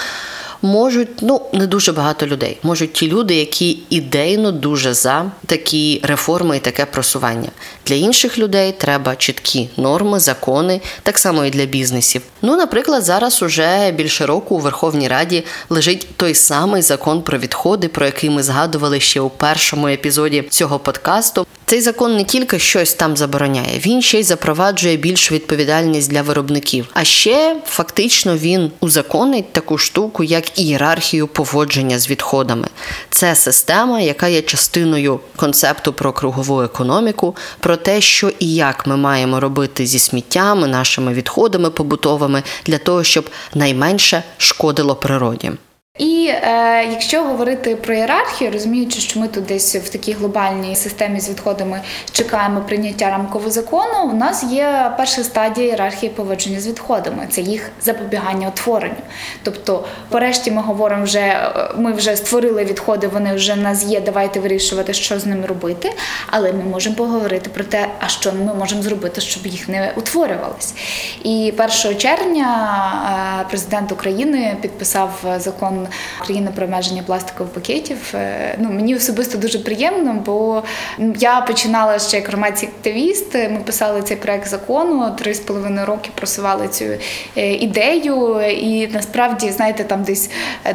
можуть 0.62 1.08
ну 1.22 1.42
не 1.52 1.66
дуже 1.66 1.92
багато 1.92 2.26
людей. 2.26 2.58
Можуть 2.62 2.92
ті 2.92 3.08
люди, 3.08 3.34
які 3.34 3.78
ідейно 3.90 4.52
дуже 4.52 4.94
за 4.94 5.30
такі 5.46 6.00
реформи 6.02 6.56
і 6.56 6.60
таке 6.60 6.86
просування. 6.86 7.48
Для 7.86 7.94
інших 7.94 8.38
людей 8.38 8.74
треба 8.78 9.16
чіткі 9.16 9.68
норми, 9.76 10.20
закони, 10.20 10.80
так 11.02 11.18
само 11.18 11.44
і 11.44 11.50
для 11.50 11.64
бізнесів. 11.64 12.22
Ну, 12.42 12.56
наприклад, 12.56 13.04
зараз 13.04 13.42
уже 13.42 13.92
більше 13.92 14.26
року 14.26 14.54
у 14.54 14.58
Верховній 14.58 15.08
Раді 15.08 15.44
лежить 15.68 16.06
той 16.16 16.34
самий 16.34 16.82
закон 16.82 17.22
про 17.22 17.38
відходи, 17.38 17.88
про 17.88 18.06
який 18.06 18.30
ми 18.30 18.42
згадували 18.42 19.00
ще 19.00 19.20
у 19.20 19.30
першому 19.30 19.88
епізоді 19.88 20.44
цього 20.50 20.78
подкасту. 20.78 21.46
Цей 21.66 21.80
закон 21.80 22.16
не 22.16 22.24
тільки 22.24 22.58
щось 22.58 22.94
там 22.94 23.16
забороняє, 23.16 23.78
він 23.86 24.02
ще 24.02 24.20
й 24.20 24.22
запроваджує 24.22 24.96
більшу 24.96 25.34
відповідальність 25.34 26.10
для 26.10 26.22
виробників. 26.22 26.86
А 26.94 27.04
ще 27.04 27.56
фактично 27.66 28.36
він 28.36 28.70
узаконить 28.80 29.52
таку 29.52 29.78
штуку, 29.78 30.24
як 30.24 30.47
ієрархію 30.56 31.26
поводження 31.26 31.98
з 31.98 32.10
відходами. 32.10 32.68
Це 33.10 33.34
система, 33.34 34.00
яка 34.00 34.28
є 34.28 34.42
частиною 34.42 35.20
концепту 35.36 35.92
про 35.92 36.12
кругову 36.12 36.62
економіку, 36.62 37.36
про 37.60 37.76
те, 37.76 38.00
що 38.00 38.32
і 38.38 38.54
як 38.54 38.86
ми 38.86 38.96
маємо 38.96 39.40
робити 39.40 39.86
зі 39.86 39.98
сміттями, 39.98 40.68
нашими 40.68 41.12
відходами 41.12 41.70
побутовими 41.70 42.42
для 42.66 42.78
того, 42.78 43.04
щоб 43.04 43.30
найменше 43.54 44.22
шкодило 44.38 44.94
природі. 44.94 45.52
І 45.98 46.30
е, 46.32 46.86
якщо 46.90 47.22
говорити 47.22 47.76
про 47.76 47.94
ієрархію, 47.94 48.50
розуміючи, 48.50 49.00
що 49.00 49.20
ми 49.20 49.28
тут 49.28 49.46
десь 49.46 49.76
в 49.76 49.88
такій 49.88 50.12
глобальній 50.12 50.76
системі 50.76 51.20
з 51.20 51.30
відходами 51.30 51.80
чекаємо 52.12 52.60
прийняття 52.60 53.10
рамкового 53.10 53.50
закону, 53.50 54.10
у 54.10 54.12
нас 54.12 54.44
є 54.44 54.92
перша 54.96 55.24
стадія 55.24 55.66
ієрархії 55.66 56.12
поводження 56.12 56.60
з 56.60 56.66
відходами 56.66 57.26
це 57.30 57.40
їх 57.40 57.70
запобігання 57.82 58.48
утворенню. 58.48 58.94
Тобто, 59.42 59.84
порешті 60.08 60.50
ми 60.50 60.62
говоримо, 60.62 61.04
вже 61.04 61.18
е, 61.18 61.52
ми 61.76 61.92
вже 61.92 62.16
створили 62.16 62.64
відходи, 62.64 63.08
вони 63.08 63.34
вже 63.34 63.52
в 63.52 63.58
нас 63.58 63.84
є. 63.84 64.00
Давайте 64.00 64.40
вирішувати, 64.40 64.92
що 64.92 65.20
з 65.20 65.26
ними 65.26 65.46
робити. 65.46 65.92
Але 66.26 66.52
ми 66.52 66.64
можемо 66.64 66.96
поговорити 66.96 67.50
про 67.50 67.64
те, 67.64 67.88
а 68.00 68.08
що 68.08 68.32
ми 68.32 68.54
можемо 68.54 68.82
зробити, 68.82 69.20
щоб 69.20 69.46
їх 69.46 69.68
не 69.68 69.92
утворювалось. 69.96 70.74
І 71.22 71.54
1 71.84 71.98
червня 71.98 72.48
е, 73.40 73.46
президент 73.48 73.92
України 73.92 74.56
підписав 74.60 75.24
закон. 75.38 75.87
України 76.20 76.50
про 76.54 76.64
обмеження 76.64 77.02
пластикових 77.02 77.52
пакетів. 77.52 77.96
Е, 78.14 78.54
ну 78.58 78.70
мені 78.70 78.96
особисто 78.96 79.38
дуже 79.38 79.58
приємно, 79.58 80.22
бо 80.26 80.62
я 81.18 81.40
починала 81.40 81.98
ще 81.98 82.16
як 82.16 82.28
громадський 82.28 82.68
активіст. 82.68 83.34
Ми 83.34 83.60
писали 83.64 84.02
цей 84.02 84.16
проект 84.16 84.48
закону 84.48 85.16
три 85.18 85.34
з 85.34 85.40
половиною 85.40 85.86
роки 85.86 86.10
просували 86.14 86.68
цю 86.68 86.84
е, 87.36 87.52
ідею. 87.52 88.40
І 88.40 88.86
насправді, 88.86 89.50
знаєте, 89.50 89.84
там 89.84 90.02
десь 90.02 90.30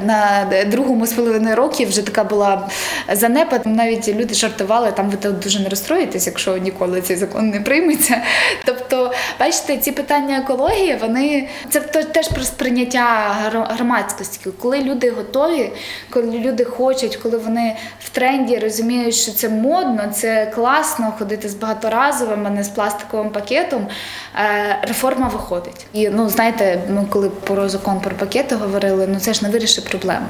на 0.06 0.48
другому 0.68 1.06
з 1.06 1.14
половиною 1.14 1.56
роки 1.56 1.86
вже 1.86 2.02
така 2.02 2.24
була 2.24 2.70
занепад. 3.12 3.62
Навіть 3.66 4.08
люди 4.08 4.34
жартували, 4.34 4.92
там 4.92 5.10
ви 5.10 5.32
дуже 5.32 5.60
не 5.60 5.70
розстроїтесь, 5.70 6.28
якщо 6.28 6.58
ніколи 6.58 7.02
цей 7.02 7.16
закон 7.16 7.50
не 7.50 7.62
прийметься. 7.62 8.22
Тобто, 8.66 9.12
бачите, 9.40 9.78
ці 9.78 9.92
питання 9.92 10.38
екології, 10.38 10.98
вони 11.02 11.48
це 11.70 11.80
теж 12.04 12.28
про 12.28 12.44
сприйняття 12.44 13.36
громадськості, 13.70 14.50
коли 14.60 14.82
люди 14.82 15.03
люди 15.04 15.16
готові, 15.16 15.72
коли 16.10 16.40
люди 16.40 16.64
хочуть, 16.64 17.16
коли 17.16 17.38
вони 17.38 17.76
в 18.00 18.10
тренді 18.10 18.58
розуміють, 18.58 19.16
що 19.16 19.32
це 19.32 19.50
модно, 19.50 20.12
це 20.14 20.52
класно 20.56 21.14
ходити 21.20 21.50
з 21.50 21.56
багаторазовим, 21.56 22.48
а 22.48 22.50
не 22.50 22.64
з 22.64 22.70
пластиковим 22.70 23.30
пакетом. 23.30 23.88
Е, 24.36 24.78
реформа 24.82 25.28
виходить. 25.28 25.86
І 25.94 26.10
ну 26.10 26.30
знаєте, 26.30 26.82
ми 26.90 27.06
коли 27.10 27.30
про 27.30 27.70
закон 27.70 28.00
про 28.00 28.16
пакети 28.16 28.56
говорили, 28.56 29.08
ну 29.08 29.20
це 29.20 29.34
ж 29.34 29.44
не 29.44 29.50
вирішить 29.50 29.90
проблему. 29.90 30.28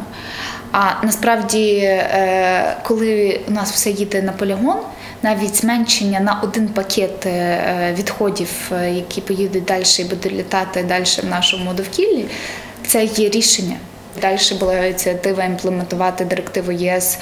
А 0.72 1.06
насправді, 1.06 1.78
е, 1.78 2.78
коли 2.84 3.42
у 3.48 3.52
нас 3.52 3.72
все 3.72 3.90
їде 3.90 4.22
на 4.22 4.32
полігон, 4.32 4.78
навіть 5.24 5.56
зменшення 5.56 6.20
на 6.20 6.40
один 6.44 6.68
пакет 6.68 7.26
е, 7.26 7.96
відходів, 7.98 8.72
які 8.94 9.22
поїдуть 9.22 9.66
далі 9.66 9.84
і 10.00 10.04
будуть 10.04 10.34
літати 10.34 10.84
далі 10.84 11.06
в 11.24 11.30
нашому 11.30 11.74
довкіллі, 11.74 12.26
це 12.88 13.06
є 13.06 13.30
рішення. 13.30 13.76
Далі 14.22 14.38
була 14.60 14.86
ініціатива 14.86 15.44
імплементувати 15.44 16.26
директиву 16.26 16.72
ЄС 16.72 17.18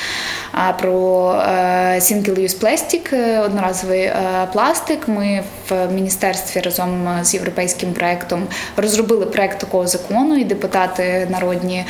про 0.79 1.31
е, 1.31 2.00
single-use 2.00 2.60
plastic, 2.60 3.15
е, 3.15 3.39
одноразовий 3.39 4.01
е, 4.01 4.48
пластик. 4.53 5.07
Ми 5.07 5.43
в 5.69 5.91
міністерстві 5.91 6.62
разом 6.62 7.10
з 7.21 7.33
європейським 7.33 7.93
проектом 7.93 8.48
розробили 8.77 9.25
проект 9.25 9.60
такого 9.60 9.88
закону, 9.88 10.38
і 10.38 10.43
депутати 10.43 11.27
народні 11.31 11.86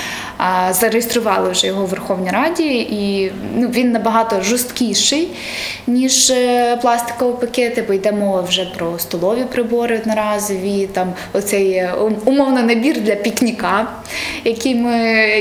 зареєстрували 0.72 1.50
вже 1.50 1.68
його 1.68 1.86
в 1.86 1.90
Верховній 1.90 2.30
Раді, 2.30 2.88
і 2.92 3.32
ну, 3.56 3.68
він 3.68 3.92
набагато 3.92 4.42
жорсткіший 4.42 5.28
ніж 5.88 6.34
пластикові 6.82 7.36
пакети, 7.42 7.84
бо 7.88 7.94
йде 7.94 8.12
мова 8.12 8.42
вже 8.42 8.66
про 8.66 9.00
столові 9.00 9.44
прибори 9.52 9.98
одноразові, 9.98 10.90
там 10.94 11.14
оцей 11.34 11.84
умовно 12.26 12.64
набір 12.64 13.02
для 13.02 13.16
пікніка, 13.16 13.88
який 14.44 14.76
ми 14.76 14.91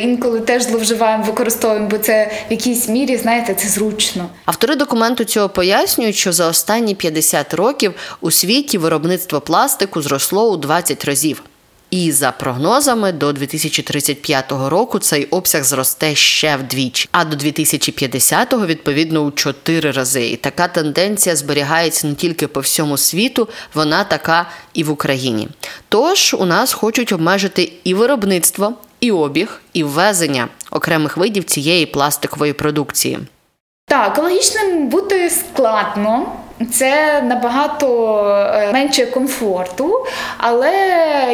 інколи 0.02 0.40
теж 0.40 0.62
зловживаємо, 0.62 1.24
використовуємо, 1.24 1.88
бо 1.90 1.98
це 1.98 2.30
в 2.48 2.52
якійсь 2.52 2.88
мірі, 2.88 3.16
знаєте, 3.16 3.54
це 3.54 3.68
зручно. 3.68 4.28
Автори 4.44 4.74
документу 4.74 5.24
цього 5.24 5.48
пояснюють, 5.48 6.16
що 6.16 6.32
за 6.32 6.48
останні 6.48 6.94
50 6.94 7.54
років 7.54 7.94
у 8.20 8.30
світі 8.30 8.78
виробництво 8.78 9.40
пластику 9.40 10.02
зросло 10.02 10.50
у 10.50 10.56
20 10.56 11.04
разів. 11.04 11.42
І 11.90 12.12
за 12.12 12.32
прогнозами 12.32 13.12
до 13.12 13.32
2035 13.32 14.52
року 14.52 14.98
цей 14.98 15.24
обсяг 15.24 15.64
зросте 15.64 16.14
ще 16.14 16.56
вдвічі, 16.56 17.08
а 17.12 17.24
до 17.24 17.36
2050-го, 17.36 18.66
відповідно 18.66 19.20
у 19.20 19.30
4 19.30 19.90
рази. 19.90 20.26
І 20.26 20.36
така 20.36 20.68
тенденція 20.68 21.36
зберігається 21.36 22.06
не 22.06 22.14
тільки 22.14 22.46
по 22.46 22.60
всьому 22.60 22.96
світу, 22.96 23.48
вона 23.74 24.04
така 24.04 24.46
і 24.74 24.84
в 24.84 24.90
Україні. 24.90 25.48
Тож 25.88 26.34
у 26.34 26.44
нас 26.44 26.72
хочуть 26.72 27.12
обмежити 27.12 27.72
і 27.84 27.94
виробництво, 27.94 28.74
і 29.00 29.10
обіг, 29.10 29.60
і 29.72 29.84
ввезення 29.84 30.48
окремих 30.70 31.16
видів 31.16 31.44
цієї 31.44 31.86
пластикової 31.86 32.52
продукції. 32.52 33.18
Так, 33.86 34.12
екологічним 34.12 34.88
бути 34.88 35.30
складно. 35.30 36.32
Це 36.72 37.22
набагато 37.22 38.20
е, 38.54 38.72
менше 38.72 39.06
комфорту, 39.06 40.06
але 40.38 40.72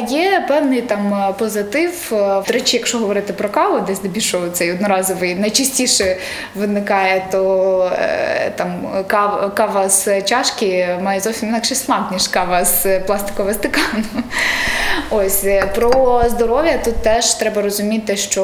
є 0.09 0.45
певний 0.49 0.83
там 0.83 1.35
позитив. 1.39 2.07
До 2.47 2.53
речі, 2.53 2.77
якщо 2.77 2.99
говорити 2.99 3.33
про 3.33 3.49
каву, 3.49 3.81
десь 3.81 3.97
здебільшого 3.97 4.49
цей 4.49 4.73
одноразовий 4.73 5.35
найчастіше 5.35 6.17
виникає, 6.55 7.27
то 7.31 7.93
е, 7.99 8.53
там 8.57 8.89
кава, 9.07 9.51
кава 9.51 9.89
з 9.89 10.23
чашки 10.23 10.99
має 11.03 11.21
зовсім 11.21 11.49
інакший 11.49 11.77
смак, 11.77 12.09
ніж 12.13 12.29
кава 12.29 12.65
з 12.65 13.01
пластикового 13.01 13.55
стакану. 13.55 14.05
Ось 15.11 15.45
е, 15.45 15.73
про 15.75 16.23
здоров'я 16.29 16.79
тут 16.85 16.97
теж 16.97 17.35
треба 17.35 17.63
розуміти, 17.63 18.17
що, 18.17 18.43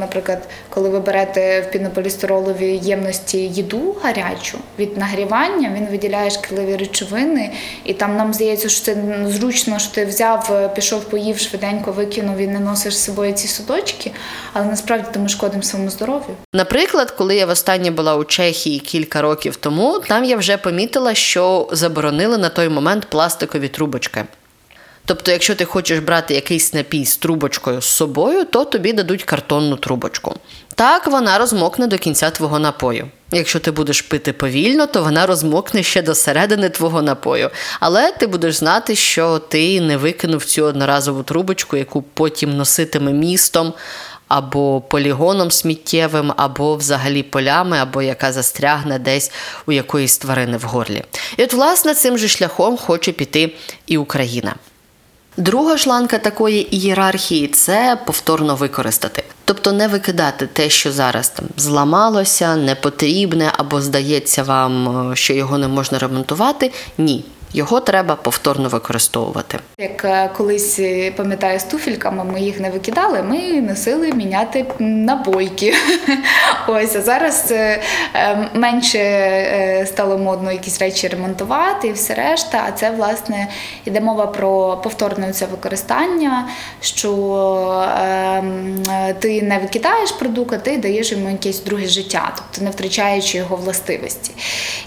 наприклад, 0.00 0.38
коли 0.70 0.88
ви 0.88 1.00
берете 1.00 1.60
в 1.60 1.70
пінополістироловій 1.70 2.80
ємності 2.82 3.38
їду 3.38 3.96
гарячу 4.02 4.58
від 4.78 4.96
нагрівання, 4.96 5.72
він 5.76 5.86
виділяє 5.86 6.30
шкідливі 6.30 6.76
речовини, 6.76 7.52
і 7.84 7.94
там 7.94 8.16
нам 8.16 8.34
здається, 8.34 8.68
що 8.68 8.84
це 8.84 8.96
зручно, 9.26 9.78
що 9.78 9.94
ти 9.94 10.04
взяв, 10.04 10.50
е, 10.52 10.68
пішов, 10.68 11.04
поїв, 11.04 11.38
швиденько 11.38 11.92
викинув 11.92 12.36
і 12.36 12.46
не 12.46 12.60
носиш 12.60 12.96
з 12.96 13.04
собою 13.04 13.32
ці 13.32 13.48
судочки, 13.48 14.12
але 14.52 14.66
насправді 14.66 15.06
ти 15.12 15.18
ми 15.18 15.28
шкодимо 15.28 15.62
своєму 15.62 15.90
здоров'ю. 15.90 16.36
Наприклад, 16.54 17.10
коли 17.10 17.36
я 17.36 17.46
востаннє 17.46 17.90
була 17.90 18.16
у 18.16 18.24
Чехії 18.24 18.78
кілька 18.78 19.22
років 19.22 19.56
тому, 19.56 19.98
там 20.08 20.24
я 20.24 20.36
вже 20.36 20.56
помітила, 20.56 21.14
що 21.14 21.68
заборонили 21.72 22.38
на 22.38 22.48
той 22.48 22.68
момент 22.68 23.06
пластикові 23.10 23.68
трубочки. 23.68 24.24
Тобто, 25.06 25.30
якщо 25.30 25.54
ти 25.54 25.64
хочеш 25.64 25.98
брати 25.98 26.34
якийсь 26.34 26.74
напій 26.74 27.04
з 27.04 27.16
трубочкою 27.16 27.80
з 27.80 27.84
собою, 27.84 28.44
то 28.44 28.64
тобі 28.64 28.92
дадуть 28.92 29.24
картонну 29.24 29.76
трубочку. 29.76 30.34
Так 30.74 31.06
вона 31.06 31.38
розмокне 31.38 31.86
до 31.86 31.98
кінця 31.98 32.30
твого 32.30 32.58
напою. 32.58 33.08
Якщо 33.32 33.60
ти 33.60 33.70
будеш 33.70 34.02
пити 34.02 34.32
повільно, 34.32 34.86
то 34.86 35.02
вона 35.02 35.26
розмокне 35.26 35.82
ще 35.82 36.02
до 36.02 36.14
середини 36.14 36.68
твого 36.68 37.02
напою. 37.02 37.50
Але 37.80 38.12
ти 38.12 38.26
будеш 38.26 38.54
знати, 38.56 38.96
що 38.96 39.38
ти 39.38 39.80
не 39.80 39.96
викинув 39.96 40.44
цю 40.44 40.64
одноразову 40.64 41.22
трубочку, 41.22 41.76
яку 41.76 42.02
потім 42.02 42.56
носитиме 42.56 43.12
містом, 43.12 43.72
або 44.28 44.80
полігоном 44.80 45.50
сміттєвим, 45.50 46.32
або 46.36 46.76
взагалі 46.76 47.22
полями, 47.22 47.78
або 47.78 48.02
яка 48.02 48.32
застрягне 48.32 48.98
десь 48.98 49.32
у 49.66 49.72
якоїсь 49.72 50.18
тварини 50.18 50.56
в 50.56 50.62
горлі. 50.62 51.02
І 51.36 51.44
от, 51.44 51.52
власне, 51.52 51.94
цим 51.94 52.18
же 52.18 52.28
шляхом 52.28 52.76
хоче 52.76 53.12
піти 53.12 53.54
і 53.86 53.98
Україна. 53.98 54.54
Друга 55.36 55.78
шланка 55.78 56.18
такої 56.18 56.76
ієрархії 56.76 57.48
це 57.48 57.98
повторно 58.06 58.56
використати. 58.56 59.24
Тобто 59.44 59.72
не 59.72 59.88
викидати 59.88 60.46
те, 60.46 60.70
що 60.70 60.92
зараз 60.92 61.28
там 61.28 61.46
зламалося, 61.56 62.56
непотрібне 62.56 63.52
або 63.58 63.80
здається 63.80 64.42
вам, 64.42 65.10
е, 65.12 65.16
що 65.16 65.34
його 65.34 65.58
не 65.58 65.68
можна 65.68 65.98
ремонтувати. 65.98 66.72
Ні. 66.98 67.24
Його 67.56 67.80
треба 67.80 68.16
повторно 68.16 68.68
використовувати. 68.68 69.58
Як 69.78 70.04
е, 70.04 70.30
колись 70.36 70.78
е, 70.78 71.10
пам'ятаю 71.10 71.60
з 71.60 71.64
туфельками, 71.64 72.24
ми 72.24 72.40
їх 72.40 72.60
не 72.60 72.70
викидали, 72.70 73.22
ми 73.22 73.60
носили 73.60 74.12
міняти 74.12 74.66
набойки. 74.78 75.74
Ось 76.68 76.96
а 76.96 77.00
зараз 77.00 77.48
е, 77.50 77.80
менше 78.54 79.86
стало 79.86 80.18
модно 80.18 80.52
якісь 80.52 80.80
речі 80.80 81.08
ремонтувати 81.08 81.88
і 81.88 81.92
все 81.92 82.14
решта. 82.14 82.64
А 82.68 82.72
це 82.72 82.90
власне 82.90 83.48
йде 83.84 84.00
мова 84.00 84.26
про 84.26 84.76
повторне 84.76 85.32
це 85.32 85.46
використання, 85.46 86.48
що 86.80 87.10
ти 89.18 89.42
не 89.42 89.58
викидаєш 89.58 90.12
продукт, 90.12 90.52
а 90.52 90.58
ти 90.58 90.76
даєш 90.76 91.12
йому 91.12 91.30
якесь 91.30 91.60
друге 91.60 91.86
життя, 91.86 92.32
тобто 92.36 92.64
не 92.64 92.70
втрачаючи 92.70 93.38
його 93.38 93.56
властивості. 93.56 94.30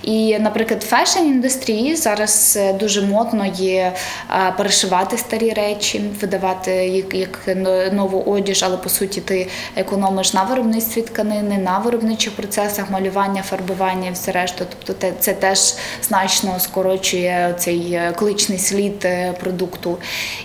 І, 0.01 0.39
наприклад, 0.39 0.85
фешн-індустрії 0.91 1.95
зараз 1.95 2.55
е, 2.57 2.58
дуже 2.79 3.01
модно 3.01 3.45
є 3.45 3.93
е, 4.31 4.53
перешивати 4.57 5.17
старі 5.17 5.53
речі, 5.53 6.01
видавати 6.21 6.71
як, 7.13 7.57
нову 7.93 8.21
одіж, 8.31 8.63
але 8.63 8.77
по 8.77 8.89
суті 8.89 9.21
ти 9.21 9.47
економиш 9.75 10.33
на 10.33 10.43
виробництві 10.43 11.01
тканини, 11.01 11.57
на 11.57 11.77
виробничих 11.77 12.33
процесах 12.33 12.91
малювання, 12.91 13.41
фарбування 13.41 14.09
і 14.09 14.13
все 14.13 14.31
решта. 14.31 14.65
Тобто 14.69 15.07
це 15.19 15.33
теж 15.33 15.73
значно 16.01 16.59
скорочує 16.59 17.55
цей 17.57 17.93
екологічний 17.93 18.57
слід 18.57 19.05
е, 19.05 19.33
продукту. 19.39 19.97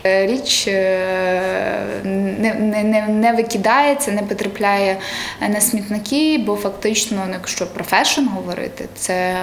Е, 0.07 0.27
Річ 0.27 0.69
е, 0.69 1.75
не, 2.05 2.55
не, 2.55 3.07
не, 3.09 3.33
викидається, 3.33 4.13
не 4.13 4.23
потрапляє 4.23 4.97
на 5.41 5.61
смітники, 5.61 6.39
бо 6.47 6.57
фактично, 6.57 7.27
якщо 7.33 7.67
про 7.67 7.85
fashion 7.85 8.27
говорити, 8.35 8.89
це 8.95 9.35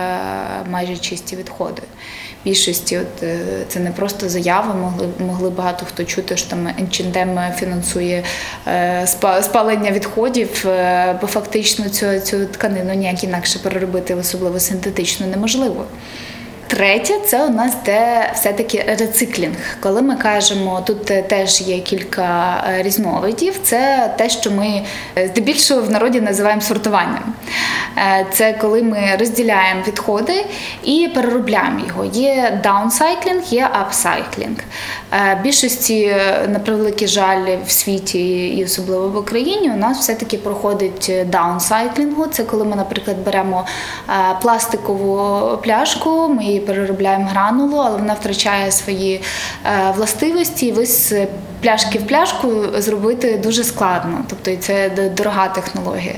майже 0.70 0.98
чисті 0.98 1.36
відходи. 1.36 1.82
Більшості, 2.46 2.98
от 2.98 3.24
е, 3.24 3.40
це 3.68 3.80
не 3.80 3.92
просто 3.92 4.30
заяви, 4.30 4.74
могли 4.74 5.08
могли 5.20 5.50
багато 5.50 5.86
хто 5.86 6.04
чути, 6.04 6.38
що 6.38 6.50
там 6.50 6.68
H&M 6.68 7.56
фінансує 7.56 8.24
е, 8.68 9.08
спалення 9.42 9.92
відходів, 9.92 10.66
е, 10.68 11.18
бо 11.22 11.28
фактично 11.28 11.90
цю, 11.90 12.20
цю 12.20 12.46
тканину 12.46 12.94
ніяк 12.94 13.24
інакше 13.24 13.60
переробити, 13.60 14.16
особливо 14.16 14.60
синтетично, 14.60 15.28
неможливо. 15.28 15.86
Третє, 16.72 17.20
це 17.26 17.46
у 17.46 17.50
нас 17.50 17.74
йде 17.86 18.32
все-таки 18.34 18.86
рециклінг. 19.00 19.56
Коли 19.80 20.02
ми 20.02 20.16
кажемо, 20.16 20.84
тут 20.86 21.12
е, 21.12 21.22
теж 21.22 21.62
є 21.62 21.80
кілька 21.80 22.64
е, 22.70 22.84
різновидів, 22.84 23.60
це 23.64 24.12
те, 24.18 24.30
що 24.30 24.52
ми 24.52 24.82
е, 25.18 25.28
здебільшого 25.28 25.82
в 25.82 25.90
народі 25.90 26.22
називаємо 26.22 26.62
сортуванням. 26.62 27.34
Це 28.34 28.54
коли 28.54 28.84
ми 28.84 29.00
розділяємо 29.20 29.82
відходи 29.88 30.46
і 30.84 31.10
переробляємо 31.16 31.86
його. 31.88 32.06
Є 32.06 32.60
downcycling, 32.64 33.44
є 33.44 33.70
upcycling. 33.72 34.58
Більшості, 35.44 36.16
на 36.48 36.60
превеликий 36.60 37.08
жаль, 37.08 37.58
в 37.66 37.72
світі 37.72 38.48
і 38.48 38.66
особливо 38.66 39.10
в 39.10 39.18
Україні, 39.18 39.72
у 39.72 39.78
нас 39.78 40.00
все-таки 40.00 40.38
проходить 40.38 41.12
даунсайклінгу. 41.26 42.28
Це 42.28 42.44
коли 42.44 42.66
ми, 42.66 42.76
наприклад, 42.76 43.18
беремо 43.26 43.66
пластикову 44.42 45.58
пляшку, 45.58 46.30
ми 46.30 46.44
її 46.44 46.60
переробляємо 46.62 47.26
гранулу, 47.26 47.78
але 47.78 47.98
вона 47.98 48.14
втрачає 48.14 48.72
свої 48.72 49.22
е, 49.66 49.94
властивості. 49.96 50.66
І 50.66 50.72
ви 50.72 50.86
з 50.86 51.14
пляшки 51.62 52.00
в 52.00 52.08
пляшку 52.08 52.52
зробити 52.78 53.40
дуже 53.44 53.64
складно, 53.64 54.26
тобто 54.30 54.56
це 54.56 54.92
дорога 55.18 55.48
технологія. 55.48 56.16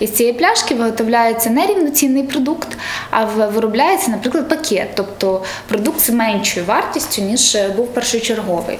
І 0.00 0.06
з 0.06 0.12
цієї 0.12 0.34
пляшки 0.34 0.74
виготовляється 0.74 1.50
не 1.50 1.66
рівноцінний 1.66 2.22
продукт, 2.22 2.68
а 3.10 3.24
виробляється, 3.24 4.10
наприклад, 4.10 4.48
пакет, 4.48 4.88
тобто 4.94 5.42
продукт 5.68 6.00
з 6.00 6.10
меншою 6.10 6.66
вартістю, 6.66 7.22
ніж 7.22 7.54
е, 7.54 7.68
був 7.76 7.88
першочерговий. 7.88 8.78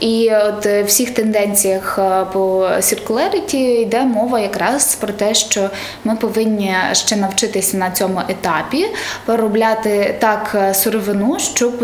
І 0.00 0.30
от 0.34 0.66
е, 0.66 0.82
в 0.82 0.86
всіх 0.86 1.10
тенденціях 1.10 1.98
е, 1.98 2.24
по 2.32 2.64
circularity 2.64 3.56
йде 3.56 4.02
мова 4.02 4.40
якраз 4.40 4.94
про 4.94 5.12
те, 5.12 5.34
що 5.34 5.70
ми 6.04 6.16
повинні 6.16 6.74
ще 6.92 7.16
навчитися 7.16 7.76
на 7.76 7.90
цьому 7.90 8.20
етапі 8.28 8.86
переробляти 9.26 10.14
так 10.18 10.72
сировину, 10.74 11.38
щоб 11.38 11.80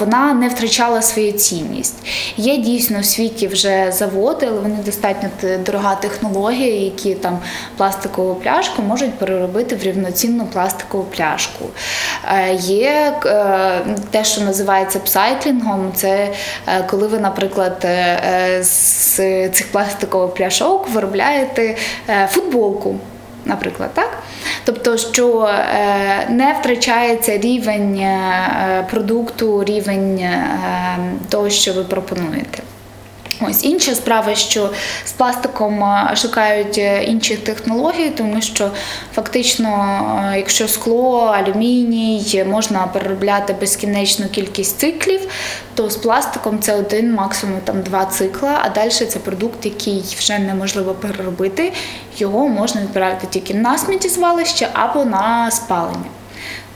вона 0.00 0.34
не 0.40 0.48
втрачала 0.48 1.02
свою 1.02 1.32
цінність. 1.32 1.94
Є 2.36 2.56
дійсно 2.56 2.87
в 2.90 3.04
світі 3.04 3.48
вже 3.48 3.92
заводи, 3.92 4.46
але 4.46 4.60
вони 4.60 4.76
достатньо 4.86 5.28
дорога 5.66 5.94
технологія, 5.94 6.84
які 6.84 7.14
там 7.14 7.38
пластикову 7.76 8.34
пляшку 8.34 8.82
можуть 8.82 9.18
переробити 9.18 9.76
в 9.76 9.82
рівноцінну 9.82 10.46
пластикову 10.46 11.04
пляшку. 11.04 11.64
Е, 12.28 12.54
Є 12.54 13.14
е, 13.26 13.80
те, 14.10 14.24
що 14.24 14.40
називається 14.40 14.98
псайклінгом, 14.98 15.92
це 15.94 16.28
е, 16.66 16.84
коли 16.90 17.08
ви, 17.08 17.18
наприклад, 17.18 17.86
з 18.60 19.16
цих 19.50 19.72
пластикових 19.72 20.34
пляшок 20.34 20.88
виробляєте 20.88 21.76
футболку. 22.28 22.96
Наприклад, 23.44 23.90
так? 23.94 24.18
Тобто, 24.64 24.98
що 24.98 25.50
не 26.28 26.56
втрачається 26.60 27.38
рівень 27.38 28.06
продукту, 28.90 29.64
рівень 29.64 30.28
того, 31.28 31.50
що 31.50 31.72
ви 31.72 31.84
пропонуєте. 31.84 32.62
Ось 33.40 33.64
інша 33.64 33.94
справа, 33.94 34.34
що 34.34 34.70
з 35.04 35.12
пластиком 35.12 35.84
е, 35.84 36.16
шукають 36.16 36.78
е, 36.78 37.04
інших 37.04 37.38
технологій, 37.38 38.10
тому 38.10 38.42
що 38.42 38.70
фактично, 39.14 39.68
е, 40.32 40.36
якщо 40.36 40.68
скло, 40.68 41.20
алюміній 41.20 42.44
можна 42.50 42.86
переробляти 42.86 43.54
безкінечну 43.60 44.28
кількість 44.28 44.78
циклів, 44.78 45.20
то 45.74 45.90
з 45.90 45.96
пластиком 45.96 46.60
це 46.60 46.74
один, 46.74 47.14
максимум 47.14 47.60
там 47.64 47.82
два 47.82 48.06
цикла, 48.06 48.60
а 48.64 48.68
далі 48.68 48.90
це 48.90 49.18
продукт, 49.18 49.64
який 49.64 50.04
вже 50.18 50.38
неможливо 50.38 50.94
переробити. 50.94 51.72
Його 52.18 52.48
можна 52.48 52.80
відправити 52.80 53.26
тільки 53.30 53.54
на 53.54 53.78
сміттєзвалище 53.78 54.68
або 54.72 55.04
на 55.04 55.50
спалення. 55.50 56.17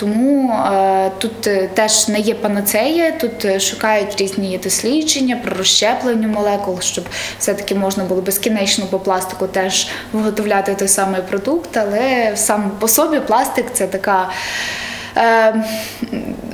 Тому 0.02 0.52
е, 0.52 1.10
тут 1.18 1.46
е, 1.46 1.68
теж 1.74 2.08
не 2.08 2.20
є 2.20 2.34
панацея, 2.34 3.12
тут 3.12 3.44
е, 3.44 3.60
шукають 3.60 4.20
різні 4.20 4.58
дослідження 4.58 5.36
про 5.44 5.56
розщеплення 5.56 6.28
молекул, 6.28 6.80
щоб 6.80 7.04
все-таки 7.38 7.74
можна 7.74 8.04
було 8.04 8.22
безкінечно 8.22 8.86
по 8.86 8.98
пластику 8.98 9.46
теж 9.46 9.88
виготовляти 10.12 10.74
той 10.74 10.88
самий 10.88 11.22
продукт, 11.22 11.76
але 11.76 12.32
сам 12.34 12.70
по 12.78 12.88
собі 12.88 13.20
пластик 13.20 13.66
це 13.72 13.86
така. 13.86 14.30
Е, 15.16 15.64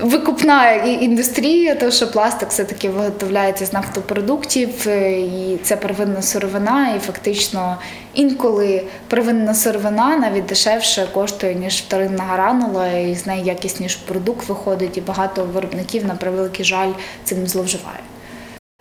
викупна 0.00 0.72
індустрія, 0.74 1.74
тому 1.74 1.92
що 1.92 2.10
пластик 2.10 2.48
все-таки 2.48 2.90
виготовляється 2.90 3.66
з 3.66 3.72
нафтопродуктів, 3.72 4.68
е, 4.86 5.20
і 5.20 5.58
це 5.62 5.76
первинна 5.76 6.22
сировина, 6.22 6.94
і 6.96 6.98
фактично 6.98 7.78
інколи 8.14 8.82
первинна 9.08 9.54
сировина 9.54 10.16
навіть 10.16 10.46
дешевше 10.46 11.08
коштує, 11.12 11.54
ніж 11.54 11.74
вторинна 11.74 12.24
гранула, 12.24 12.88
і 12.92 13.14
з 13.14 13.26
неї 13.26 13.44
якісніше 13.44 13.98
продукт 14.08 14.48
виходить, 14.48 14.96
і 14.96 15.00
багато 15.00 15.44
виробників, 15.44 16.06
на 16.06 16.14
превеликий 16.14 16.64
жаль, 16.64 16.90
цим 17.24 17.46
зловживає. 17.46 18.00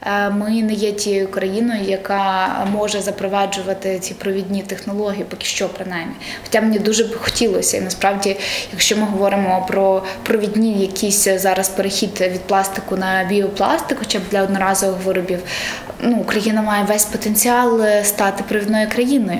Е, 0.05 0.29
Ми 0.29 0.49
не 0.49 0.73
є 0.73 0.91
тією 0.91 1.27
країною, 1.27 1.83
яка 1.83 2.47
може 2.71 3.01
запроваджувати 3.01 3.99
ці 3.99 4.13
провідні 4.13 4.63
технології, 4.63 5.23
поки 5.29 5.45
що 5.45 5.69
принаймні. 5.69 6.13
Хоча 6.43 6.61
мені 6.61 6.79
дуже 6.79 7.03
б 7.03 7.17
хотілося. 7.17 7.77
І 7.77 7.81
насправді, 7.81 8.37
якщо 8.71 8.97
ми 8.97 9.03
говоримо 9.03 9.65
про 9.67 10.03
провідні 10.23 10.81
якісь 10.81 11.27
зараз 11.27 11.69
перехід 11.69 12.21
від 12.21 12.41
пластику 12.41 12.95
на 12.97 13.23
біопластик, 13.23 13.97
хоча 13.99 14.19
б 14.19 14.21
для 14.31 14.43
одноразових 14.43 15.03
виробів, 15.03 15.39
ну 16.01 16.17
Україна 16.17 16.61
має 16.61 16.83
весь 16.83 17.05
потенціал 17.05 17.81
е, 17.81 18.03
стати 18.03 18.43
провідною 18.47 18.87
країною. 18.89 19.39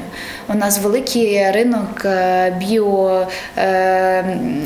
У 0.50 0.54
нас 0.54 0.80
великий 0.80 1.52
ринок 1.52 2.06
е, 2.06 2.58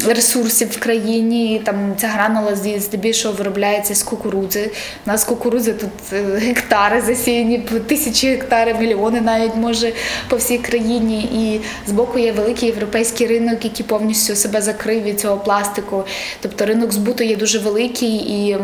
біоресурсів 0.01 0.71
в 0.71 0.79
країні. 0.79 1.61
Там 1.65 1.93
ця 1.97 2.07
гранула 2.07 2.55
здебільшого 2.55 3.33
виробляється 3.33 3.95
з 3.95 4.03
кукурудзи. 4.03 4.71
У 5.05 5.09
нас 5.09 5.23
кукурудзи 5.23 5.73
тут 5.73 5.89
е, 6.13 6.23
гектари 6.37 7.01
засіяні, 7.01 7.57
тисячі 7.87 8.29
гектарів, 8.29 8.79
мільйони 8.79 9.21
навіть 9.21 9.55
може 9.55 9.93
по 10.29 10.35
всій 10.35 10.57
країні. 10.57 11.21
І 11.21 11.61
збоку 11.89 12.19
є 12.19 12.31
великий 12.31 12.69
європейський 12.69 13.27
ринок, 13.27 13.65
який 13.65 13.85
повністю 13.85 14.35
себе 14.35 14.61
закрив 14.61 15.03
від 15.03 15.19
цього 15.19 15.37
пластику. 15.37 16.03
Тобто 16.41 16.65
ринок 16.65 16.91
збуту 16.91 17.23
є 17.23 17.35
дуже 17.35 17.59
великий, 17.59 18.15
і 18.15 18.57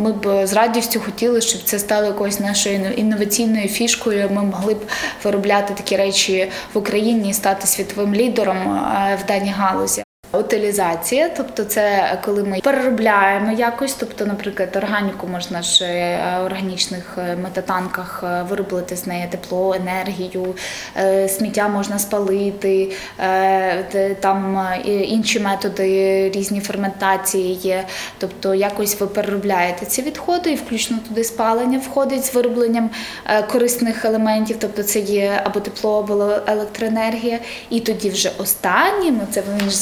ми 0.00 0.12
б 0.12 0.46
з 0.46 0.52
радістю 0.52 1.00
хотіли, 1.00 1.40
щоб 1.40 1.62
це 1.64 1.78
стало 1.78 2.06
якоюсь 2.06 2.40
нашою 2.40 2.55
іно- 2.56 2.92
інноваційною 2.92 3.68
фішкою. 3.68 4.30
Ми 4.32 4.42
могли 4.42 4.74
б 4.74 4.78
виробляти 5.24 5.74
такі 5.74 5.96
речі 5.96 6.50
в 6.74 6.78
Україні 6.78 7.30
і 7.30 7.32
стати 7.34 7.66
світовим 7.66 8.14
лідером 8.14 8.56
е, 8.56 9.18
в 9.24 9.26
даній 9.26 9.50
галузі. 9.50 10.05
Утилізація, 10.38 11.30
тобто 11.36 11.64
це 11.64 12.18
коли 12.24 12.44
ми 12.44 12.60
переробляємо 12.60 13.52
якось, 13.52 13.94
тобто, 13.94 14.26
наприклад, 14.26 14.76
органіку 14.76 15.26
можна 15.26 15.62
ж 15.62 15.84
е, 15.84 16.38
в 16.42 16.44
органічних 16.44 17.18
е, 17.18 17.36
метатанках 17.36 18.24
е, 18.26 18.42
виробити 18.42 18.96
з 18.96 19.06
неї 19.06 19.26
тепло, 19.30 19.74
енергію, 19.74 20.54
е, 20.96 21.28
сміття 21.28 21.68
можна 21.68 21.98
спалити, 21.98 22.92
е, 23.20 24.16
там 24.20 24.58
е, 24.58 24.90
інші 24.90 25.40
методи, 25.40 26.30
різні 26.30 26.60
ферментації 26.60 27.54
є. 27.54 27.84
Тобто 28.18 28.54
якось 28.54 29.00
ви 29.00 29.06
переробляєте 29.06 29.86
ці 29.86 30.02
відходи, 30.02 30.50
і 30.52 30.54
включно 30.54 30.98
туди 31.08 31.24
спалення 31.24 31.78
входить 31.78 32.24
з 32.24 32.34
виробленням 32.34 32.90
е, 33.26 33.42
корисних 33.42 34.04
елементів, 34.04 34.56
тобто 34.60 34.82
це 34.82 34.98
є 34.98 35.40
або 35.44 35.60
тепло, 35.60 35.98
або 35.98 36.32
електроенергія. 36.46 37.38
І 37.70 37.80
тоді 37.80 38.10
вже 38.10 38.30
останнім, 38.38 39.20
це 39.30 39.42
він 39.60 39.70
ж 39.70 39.76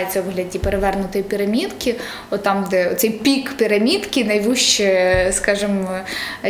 зображається 0.00 0.20
у 0.20 0.22
вигляді 0.22 0.58
перевернутої 0.58 1.24
пірамідки, 1.24 1.94
отам, 2.30 2.66
де 2.70 2.94
цей 2.94 3.10
пік 3.10 3.56
пірамідки, 3.56 4.24
найвища, 4.24 5.32
скажімо, 5.32 5.98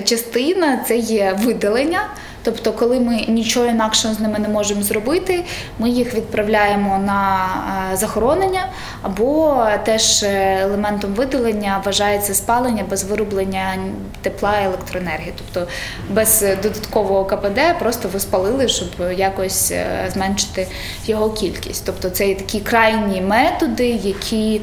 частина 0.04 0.84
це 0.88 0.96
є 0.96 1.38
видалення. 1.44 2.00
Тобто, 2.42 2.72
коли 2.72 3.00
ми 3.00 3.24
нічого 3.28 3.66
інакшого 3.66 4.14
з 4.14 4.20
ними 4.20 4.38
не 4.38 4.48
можемо 4.48 4.82
зробити, 4.82 5.44
ми 5.78 5.90
їх 5.90 6.14
відправляємо 6.14 6.98
на 6.98 7.46
е, 7.92 7.96
захоронення, 7.96 8.66
або 9.02 9.64
теж 9.84 10.22
е, 10.22 10.58
елементом 10.62 11.14
видалення 11.14 11.82
вважається 11.84 12.34
спалення 12.34 12.84
без 12.90 13.04
вироблення 13.04 13.74
тепла 14.22 14.60
і 14.60 14.64
електроенергії. 14.64 15.32
Тобто 15.38 15.70
без 16.10 16.44
додаткового 16.62 17.24
КПД 17.24 17.60
просто 17.78 18.08
ви 18.08 18.20
спалили, 18.20 18.68
щоб 18.68 18.88
якось 19.16 19.70
е, 19.72 19.86
зменшити 20.12 20.68
його 21.06 21.30
кількість. 21.30 21.82
Тобто 21.86 22.10
це 22.10 22.28
є 22.28 22.34
такі 22.34 22.60
крайні 22.60 23.20
методи, 23.20 23.86
які 23.88 24.60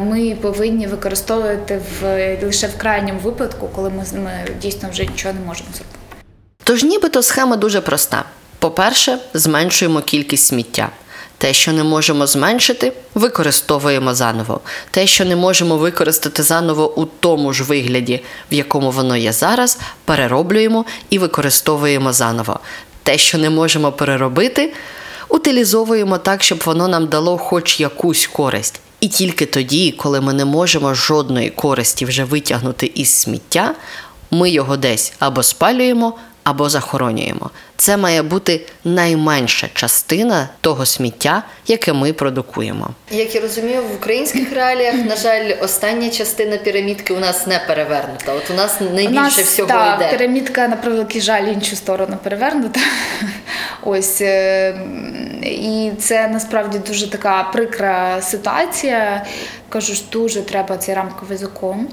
ми 0.00 0.34
повинні 0.42 0.86
використовувати 0.86 1.80
в 2.00 2.36
лише 2.42 2.66
в 2.66 2.76
крайньому 2.76 3.20
випадку, 3.20 3.68
коли 3.74 3.90
ми, 3.90 4.04
з- 4.04 4.12
ми 4.12 4.30
дійсно 4.62 4.88
вже 4.90 5.02
нічого 5.06 5.34
не 5.34 5.40
можемо 5.46 5.68
зробити. 5.72 5.96
Тож 6.64 6.84
нібито 6.84 7.22
схема 7.22 7.56
дуже 7.56 7.80
проста. 7.80 8.24
По-перше, 8.58 9.18
зменшуємо 9.34 10.00
кількість 10.00 10.46
сміття. 10.46 10.90
Те, 11.38 11.52
що 11.52 11.72
не 11.72 11.84
можемо 11.84 12.26
зменшити, 12.26 12.92
використовуємо 13.14 14.14
заново. 14.14 14.60
Те, 14.90 15.06
що 15.06 15.24
не 15.24 15.36
можемо 15.36 15.76
використати 15.76 16.42
заново 16.42 16.94
у 17.00 17.04
тому 17.04 17.52
ж 17.52 17.62
вигляді, 17.62 18.20
в 18.50 18.54
якому 18.54 18.90
воно 18.90 19.16
є 19.16 19.32
зараз, 19.32 19.78
перероблюємо 20.04 20.84
і 21.10 21.18
використовуємо 21.18 22.12
заново. 22.12 22.60
Те, 23.02 23.18
що 23.18 23.38
не 23.38 23.50
можемо 23.50 23.92
переробити, 23.92 24.72
утилізовуємо 25.28 26.18
так, 26.18 26.42
щоб 26.42 26.62
воно 26.64 26.88
нам 26.88 27.06
дало 27.06 27.38
хоч 27.38 27.80
якусь 27.80 28.26
користь. 28.26 28.80
І 29.00 29.08
тільки 29.08 29.46
тоді, 29.46 29.92
коли 29.92 30.20
ми 30.20 30.32
не 30.32 30.44
можемо 30.44 30.94
жодної 30.94 31.50
користі 31.50 32.04
вже 32.04 32.24
витягнути 32.24 32.92
із 32.94 33.08
сміття, 33.08 33.74
ми 34.30 34.50
його 34.50 34.76
десь 34.76 35.12
або 35.18 35.42
спалюємо, 35.42 36.14
або 36.44 36.68
захоронюємо. 36.68 37.50
Це 37.76 37.96
має 37.96 38.22
бути 38.22 38.60
найменша 38.84 39.68
частина 39.74 40.48
того 40.60 40.86
сміття, 40.86 41.42
яке 41.66 41.92
ми 41.92 42.12
продукуємо. 42.12 42.90
Як 43.10 43.34
я 43.34 43.40
розумію, 43.40 43.82
в 43.82 43.94
українських 43.94 44.52
реаліях, 44.52 44.94
на 44.94 45.16
жаль, 45.16 45.52
остання 45.60 46.10
частина 46.10 46.56
пірамідки 46.56 47.14
у 47.14 47.18
нас 47.18 47.46
не 47.46 47.60
перевернута. 47.66 48.32
От 48.32 48.50
у 48.50 48.54
нас 48.54 48.80
найбільше 48.80 49.08
У 49.08 49.12
нас, 49.12 49.38
всього 49.38 49.68
так, 49.68 50.00
йде. 50.00 50.10
Пірамідка, 50.10 50.68
на 50.68 50.76
превеликий 50.76 51.20
жаль, 51.20 51.44
іншу 51.44 51.76
сторону 51.76 52.18
перевернута. 52.22 52.80
Ось 53.82 54.20
е, 54.20 54.74
і 55.42 55.90
це 55.98 56.28
насправді 56.28 56.78
дуже 56.78 57.10
така 57.10 57.42
прикра 57.42 58.22
ситуація. 58.22 59.26
Кажу 59.68 59.94
ж, 59.94 60.02
дуже 60.12 60.42
треба 60.42 60.76
цей 60.76 60.94
рамковий 60.94 61.38
закон, 61.38 61.88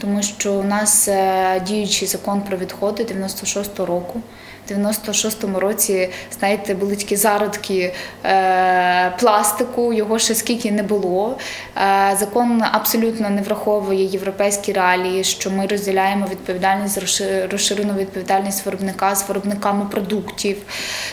тому 0.00 0.22
що 0.22 0.52
у 0.52 0.64
нас 0.64 1.08
е, 1.08 1.62
діючий 1.66 2.08
закон 2.08 2.40
про 2.40 2.56
відходи 2.56 3.02
96-го 3.02 3.86
року. 3.86 4.20
В 4.68 4.72
96-му 4.72 5.60
році, 5.60 6.08
знаєте, 6.38 6.74
були 6.74 6.96
такі 6.96 7.16
зародки 7.16 7.94
е, 8.24 9.12
пластику, 9.20 9.92
його 9.92 10.18
ще 10.18 10.34
скільки 10.34 10.72
не 10.72 10.82
було. 10.82 11.36
Е, 11.76 12.16
закон 12.20 12.62
абсолютно 12.72 13.30
не 13.30 13.42
враховує 13.42 14.04
європейські 14.04 14.72
реалії, 14.72 15.24
що 15.24 15.50
ми 15.50 15.66
розділяємо 15.66 16.26
відповідальність, 16.30 16.98
розши- 16.98 17.50
розширену 17.50 17.94
відповідальність 17.94 18.66
виробника 18.66 19.14
з 19.14 19.28
виробниками 19.28 19.84
продуктів. 19.90 20.56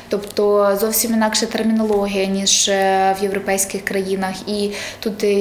Тобто 0.10 0.76
зовсім 0.82 1.14
інакша 1.14 1.46
термінологія, 1.46 2.26
ніж 2.26 2.70
е, 2.70 3.16
в 3.20 3.24
європейських 3.24 3.86
країнах. 3.86 4.34
І 4.48 4.72
тут 5.00 5.24
е, 5.24 5.34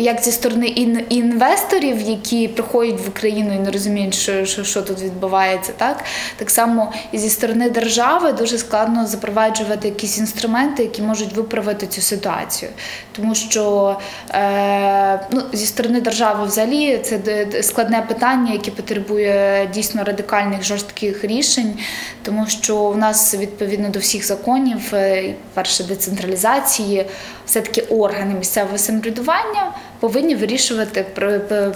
як 0.00 0.20
зі 0.22 0.32
сторони 0.32 0.66
ін- 0.66 1.04
інвесторів, 1.08 2.00
які 2.00 2.48
приходять 2.48 3.00
в 3.06 3.08
Україну 3.08 3.54
і 3.54 3.58
не 3.58 3.70
розуміють, 3.70 4.14
що, 4.14 4.44
що, 4.44 4.64
що 4.64 4.82
тут 4.82 5.02
відбувається, 5.02 5.72
так 5.76 6.04
так 6.36 6.50
само 6.50 6.92
і 7.12 7.18
зі 7.18 7.30
сторони 7.30 7.59
держави 7.68 8.32
дуже 8.32 8.58
складно 8.58 9.06
запроваджувати 9.06 9.88
якісь 9.88 10.18
інструменти, 10.18 10.82
які 10.82 11.02
можуть 11.02 11.32
виправити 11.32 11.86
цю 11.86 12.00
ситуацію. 12.00 12.70
Тому 13.12 13.34
що 13.34 13.96
е, 14.30 15.20
ну, 15.30 15.42
зі 15.52 15.66
сторони 15.66 16.00
держави 16.00 16.46
взагалі 16.46 16.98
це 16.98 17.46
складне 17.62 18.02
питання, 18.08 18.52
яке 18.52 18.70
потребує 18.70 19.68
дійсно 19.74 20.04
радикальних 20.04 20.62
жорстких 20.62 21.24
рішень, 21.24 21.78
тому 22.22 22.46
що 22.46 22.76
у 22.76 22.96
нас 22.96 23.34
відповідно 23.34 23.88
до 23.88 23.98
всіх 23.98 24.26
законів, 24.26 24.80
е, 24.92 25.34
перше 25.54 25.84
децентралізації, 25.84 27.06
все-таки 27.46 27.80
органи 27.80 28.34
місцевого 28.34 28.78
самоврядування 28.78 29.72
повинні 30.00 30.34
вирішувати 30.34 31.02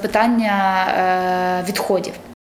питання 0.03 0.87
е, 0.99 1.65
відходів. 1.69 2.13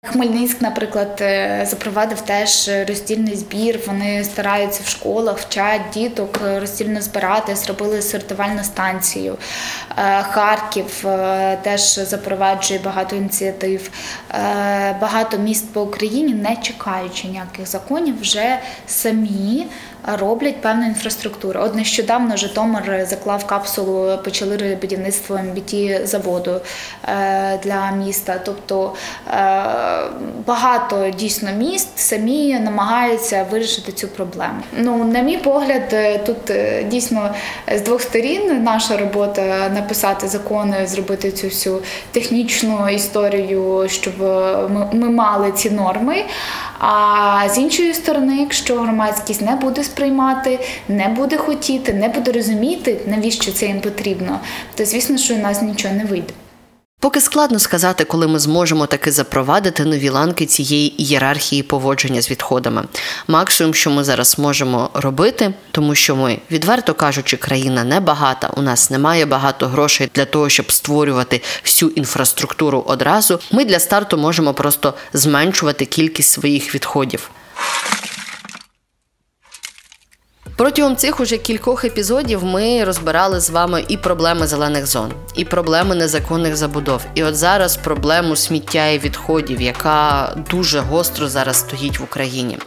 Хмельницьк, 0.07 0.61
наприклад, 0.61 1.17
е, 1.21 1.65
запровадив 1.69 2.21
теж 2.21 2.69
роздільний 2.87 3.35
збір. 3.35 3.79
Вони 3.87 4.23
стараються 4.23 4.81
в 4.83 4.87
школах, 4.87 5.39
вчать 5.39 5.81
діток 5.93 6.39
е, 6.45 6.59
роздільно 6.59 7.01
збирати, 7.01 7.55
зробили 7.55 8.01
сортувальну 8.01 8.63
станцію. 8.63 9.37
Е, 9.97 10.23
Харків 10.23 11.05
теж 11.61 11.81
запроваджує 11.95 12.79
багато 12.79 13.15
ініціатив. 13.15 13.89
Багато 15.01 15.37
міст 15.37 15.73
по 15.73 15.81
Україні, 15.81 16.33
не 16.33 16.55
чекаючи 16.55 17.27
ніяких 17.27 17.67
законів, 17.67 18.21
вже 18.21 18.59
самі 18.87 19.67
роблять 20.05 20.61
певну 20.61 20.85
інфраструктуру. 20.85 21.59
От 21.63 21.75
нещодавно 21.75 22.37
Житомир 22.37 23.05
заклав 23.05 23.45
капсулу, 23.45 24.17
почали 24.23 24.77
будівництво 24.81 25.37
МБТ 25.37 26.07
заводу 26.07 26.61
е, 27.03 27.59
для 27.63 27.91
міста. 27.91 28.39
Тобто 28.45 28.93
е, 29.27 29.33
багато 30.45 31.09
дійсно 31.17 31.51
міст 31.51 31.89
самі 31.95 32.59
намагаються 32.59 33.45
вирішити 33.51 33.91
цю 33.91 34.07
проблему. 34.07 34.59
Ну, 34.77 35.03
на 35.03 35.21
мій 35.21 35.37
погляд, 35.37 35.89
е, 35.93 36.17
тут 36.17 36.37
дійсно 36.87 37.35
з 37.75 37.81
двох 37.81 38.01
сторін 38.01 38.63
наша 38.63 38.97
робота 38.97 39.69
написати 39.69 40.27
закони, 40.27 40.87
зробити 40.87 41.31
цю 41.31 41.47
всю 41.47 41.81
технічну 42.11 42.89
історію, 42.89 43.85
щоб 43.89 44.13
ми 44.93 45.09
мали 45.09 45.51
ці 45.51 45.71
норми. 45.71 46.25
А 46.87 47.49
з 47.49 47.57
іншої 47.57 47.93
сторони, 47.93 48.37
якщо 48.37 48.79
громадськість 48.79 49.41
не 49.41 49.55
буде 49.55 49.83
сприймати, 49.83 50.59
не 50.87 51.07
буде 51.07 51.37
хотіти, 51.37 51.93
не 51.93 52.09
буде 52.09 52.31
розуміти, 52.31 52.97
навіщо 53.05 53.51
це 53.51 53.65
їм 53.65 53.81
потрібно, 53.81 54.39
то 54.75 54.85
звісно, 54.85 55.17
що 55.17 55.35
у 55.35 55.37
нас 55.37 55.61
нічого 55.61 55.93
не 55.93 56.05
вийде. 56.05 56.33
Поки 57.05 57.21
складно 57.21 57.59
сказати, 57.59 58.03
коли 58.03 58.27
ми 58.27 58.39
зможемо 58.39 58.85
таки 58.85 59.11
запровадити 59.11 59.85
нові 59.85 60.09
ланки 60.09 60.45
цієї 60.45 61.01
ієрархії 61.01 61.63
поводження 61.63 62.21
з 62.21 62.31
відходами. 62.31 62.83
Максимум, 63.27 63.73
що 63.73 63.91
ми 63.91 64.03
зараз 64.03 64.39
можемо 64.39 64.89
робити, 64.93 65.53
тому 65.71 65.95
що 65.95 66.15
ми, 66.15 66.39
відверто 66.51 66.93
кажучи, 66.93 67.37
країна 67.37 67.83
небагата, 67.83 68.49
у 68.57 68.61
нас 68.61 68.89
немає 68.89 69.25
багато 69.25 69.67
грошей 69.67 70.09
для 70.15 70.25
того, 70.25 70.49
щоб 70.49 70.71
створювати 70.71 71.41
всю 71.63 71.91
інфраструктуру 71.91 72.83
одразу. 72.87 73.39
Ми 73.51 73.65
для 73.65 73.79
старту 73.79 74.17
можемо 74.17 74.53
просто 74.53 74.93
зменшувати 75.13 75.85
кількість 75.85 76.31
своїх 76.31 76.75
відходів. 76.75 77.29
Протягом 80.57 80.95
цих 80.95 81.19
уже 81.19 81.37
кількох 81.37 81.85
епізодів 81.85 82.43
ми 82.43 82.83
розбирали 82.83 83.39
з 83.39 83.49
вами 83.49 83.85
і 83.87 83.97
проблеми 83.97 84.47
зелених 84.47 84.87
зон, 84.87 85.11
і 85.35 85.45
проблеми 85.45 85.95
незаконних 85.95 86.55
забудов. 86.55 87.01
І 87.15 87.23
от 87.23 87.35
зараз 87.35 87.77
проблему 87.77 88.35
сміття 88.35 88.87
і 88.87 88.99
відходів, 88.99 89.61
яка 89.61 90.29
дуже 90.51 90.79
гостро 90.79 91.27
зараз 91.27 91.57
стоїть 91.57 91.99
в 91.99 92.03
Україні. 92.03 92.57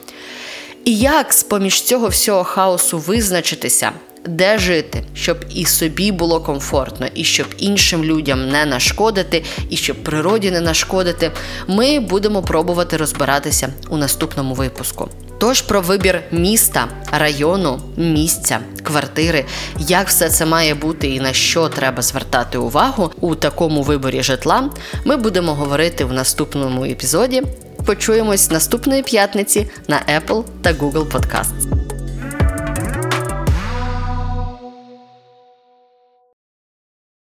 І 0.85 0.99
як 0.99 1.33
з 1.33 1.43
поміж 1.43 1.83
цього 1.83 2.09
всього 2.09 2.45
хаосу 2.45 2.99
визначитися, 2.99 3.91
де 4.27 4.59
жити, 4.59 5.05
щоб 5.15 5.37
і 5.55 5.65
собі 5.65 6.13
було 6.13 6.41
комфортно, 6.41 7.07
і 7.15 7.25
щоб 7.25 7.47
іншим 7.59 8.05
людям 8.05 8.49
не 8.49 8.67
нашкодити, 8.67 9.45
і 9.71 9.77
щоб 9.77 10.05
природі 10.05 10.51
не 10.51 10.61
нашкодити, 10.61 11.31
ми 11.67 12.01
будемо 12.01 12.43
пробувати 12.43 12.97
розбиратися 12.97 13.69
у 13.89 13.97
наступному 13.97 14.55
випуску. 14.55 15.09
Тож 15.39 15.63
про 15.63 15.81
вибір 15.81 16.23
міста, 16.33 16.89
району, 17.13 17.81
місця, 17.97 18.61
квартири, 18.83 19.45
як 19.79 20.09
все 20.09 20.29
це 20.29 20.47
має 20.47 20.75
бути 20.75 21.09
і 21.09 21.21
на 21.21 21.33
що 21.33 21.69
треба 21.69 22.03
звертати 22.03 22.59
увагу 22.59 23.13
у 23.21 23.35
такому 23.35 23.83
виборі 23.83 24.23
житла, 24.23 24.71
ми 25.05 25.17
будемо 25.17 25.55
говорити 25.55 26.05
в 26.05 26.13
наступному 26.13 26.85
епізоді. 26.85 27.43
Почуємось 27.87 28.51
наступної 28.51 29.03
п'ятниці 29.03 29.71
на 29.89 29.97
Apple 29.97 30.45
та 30.63 30.73
Google 30.73 31.11
Podcasts. 31.11 31.98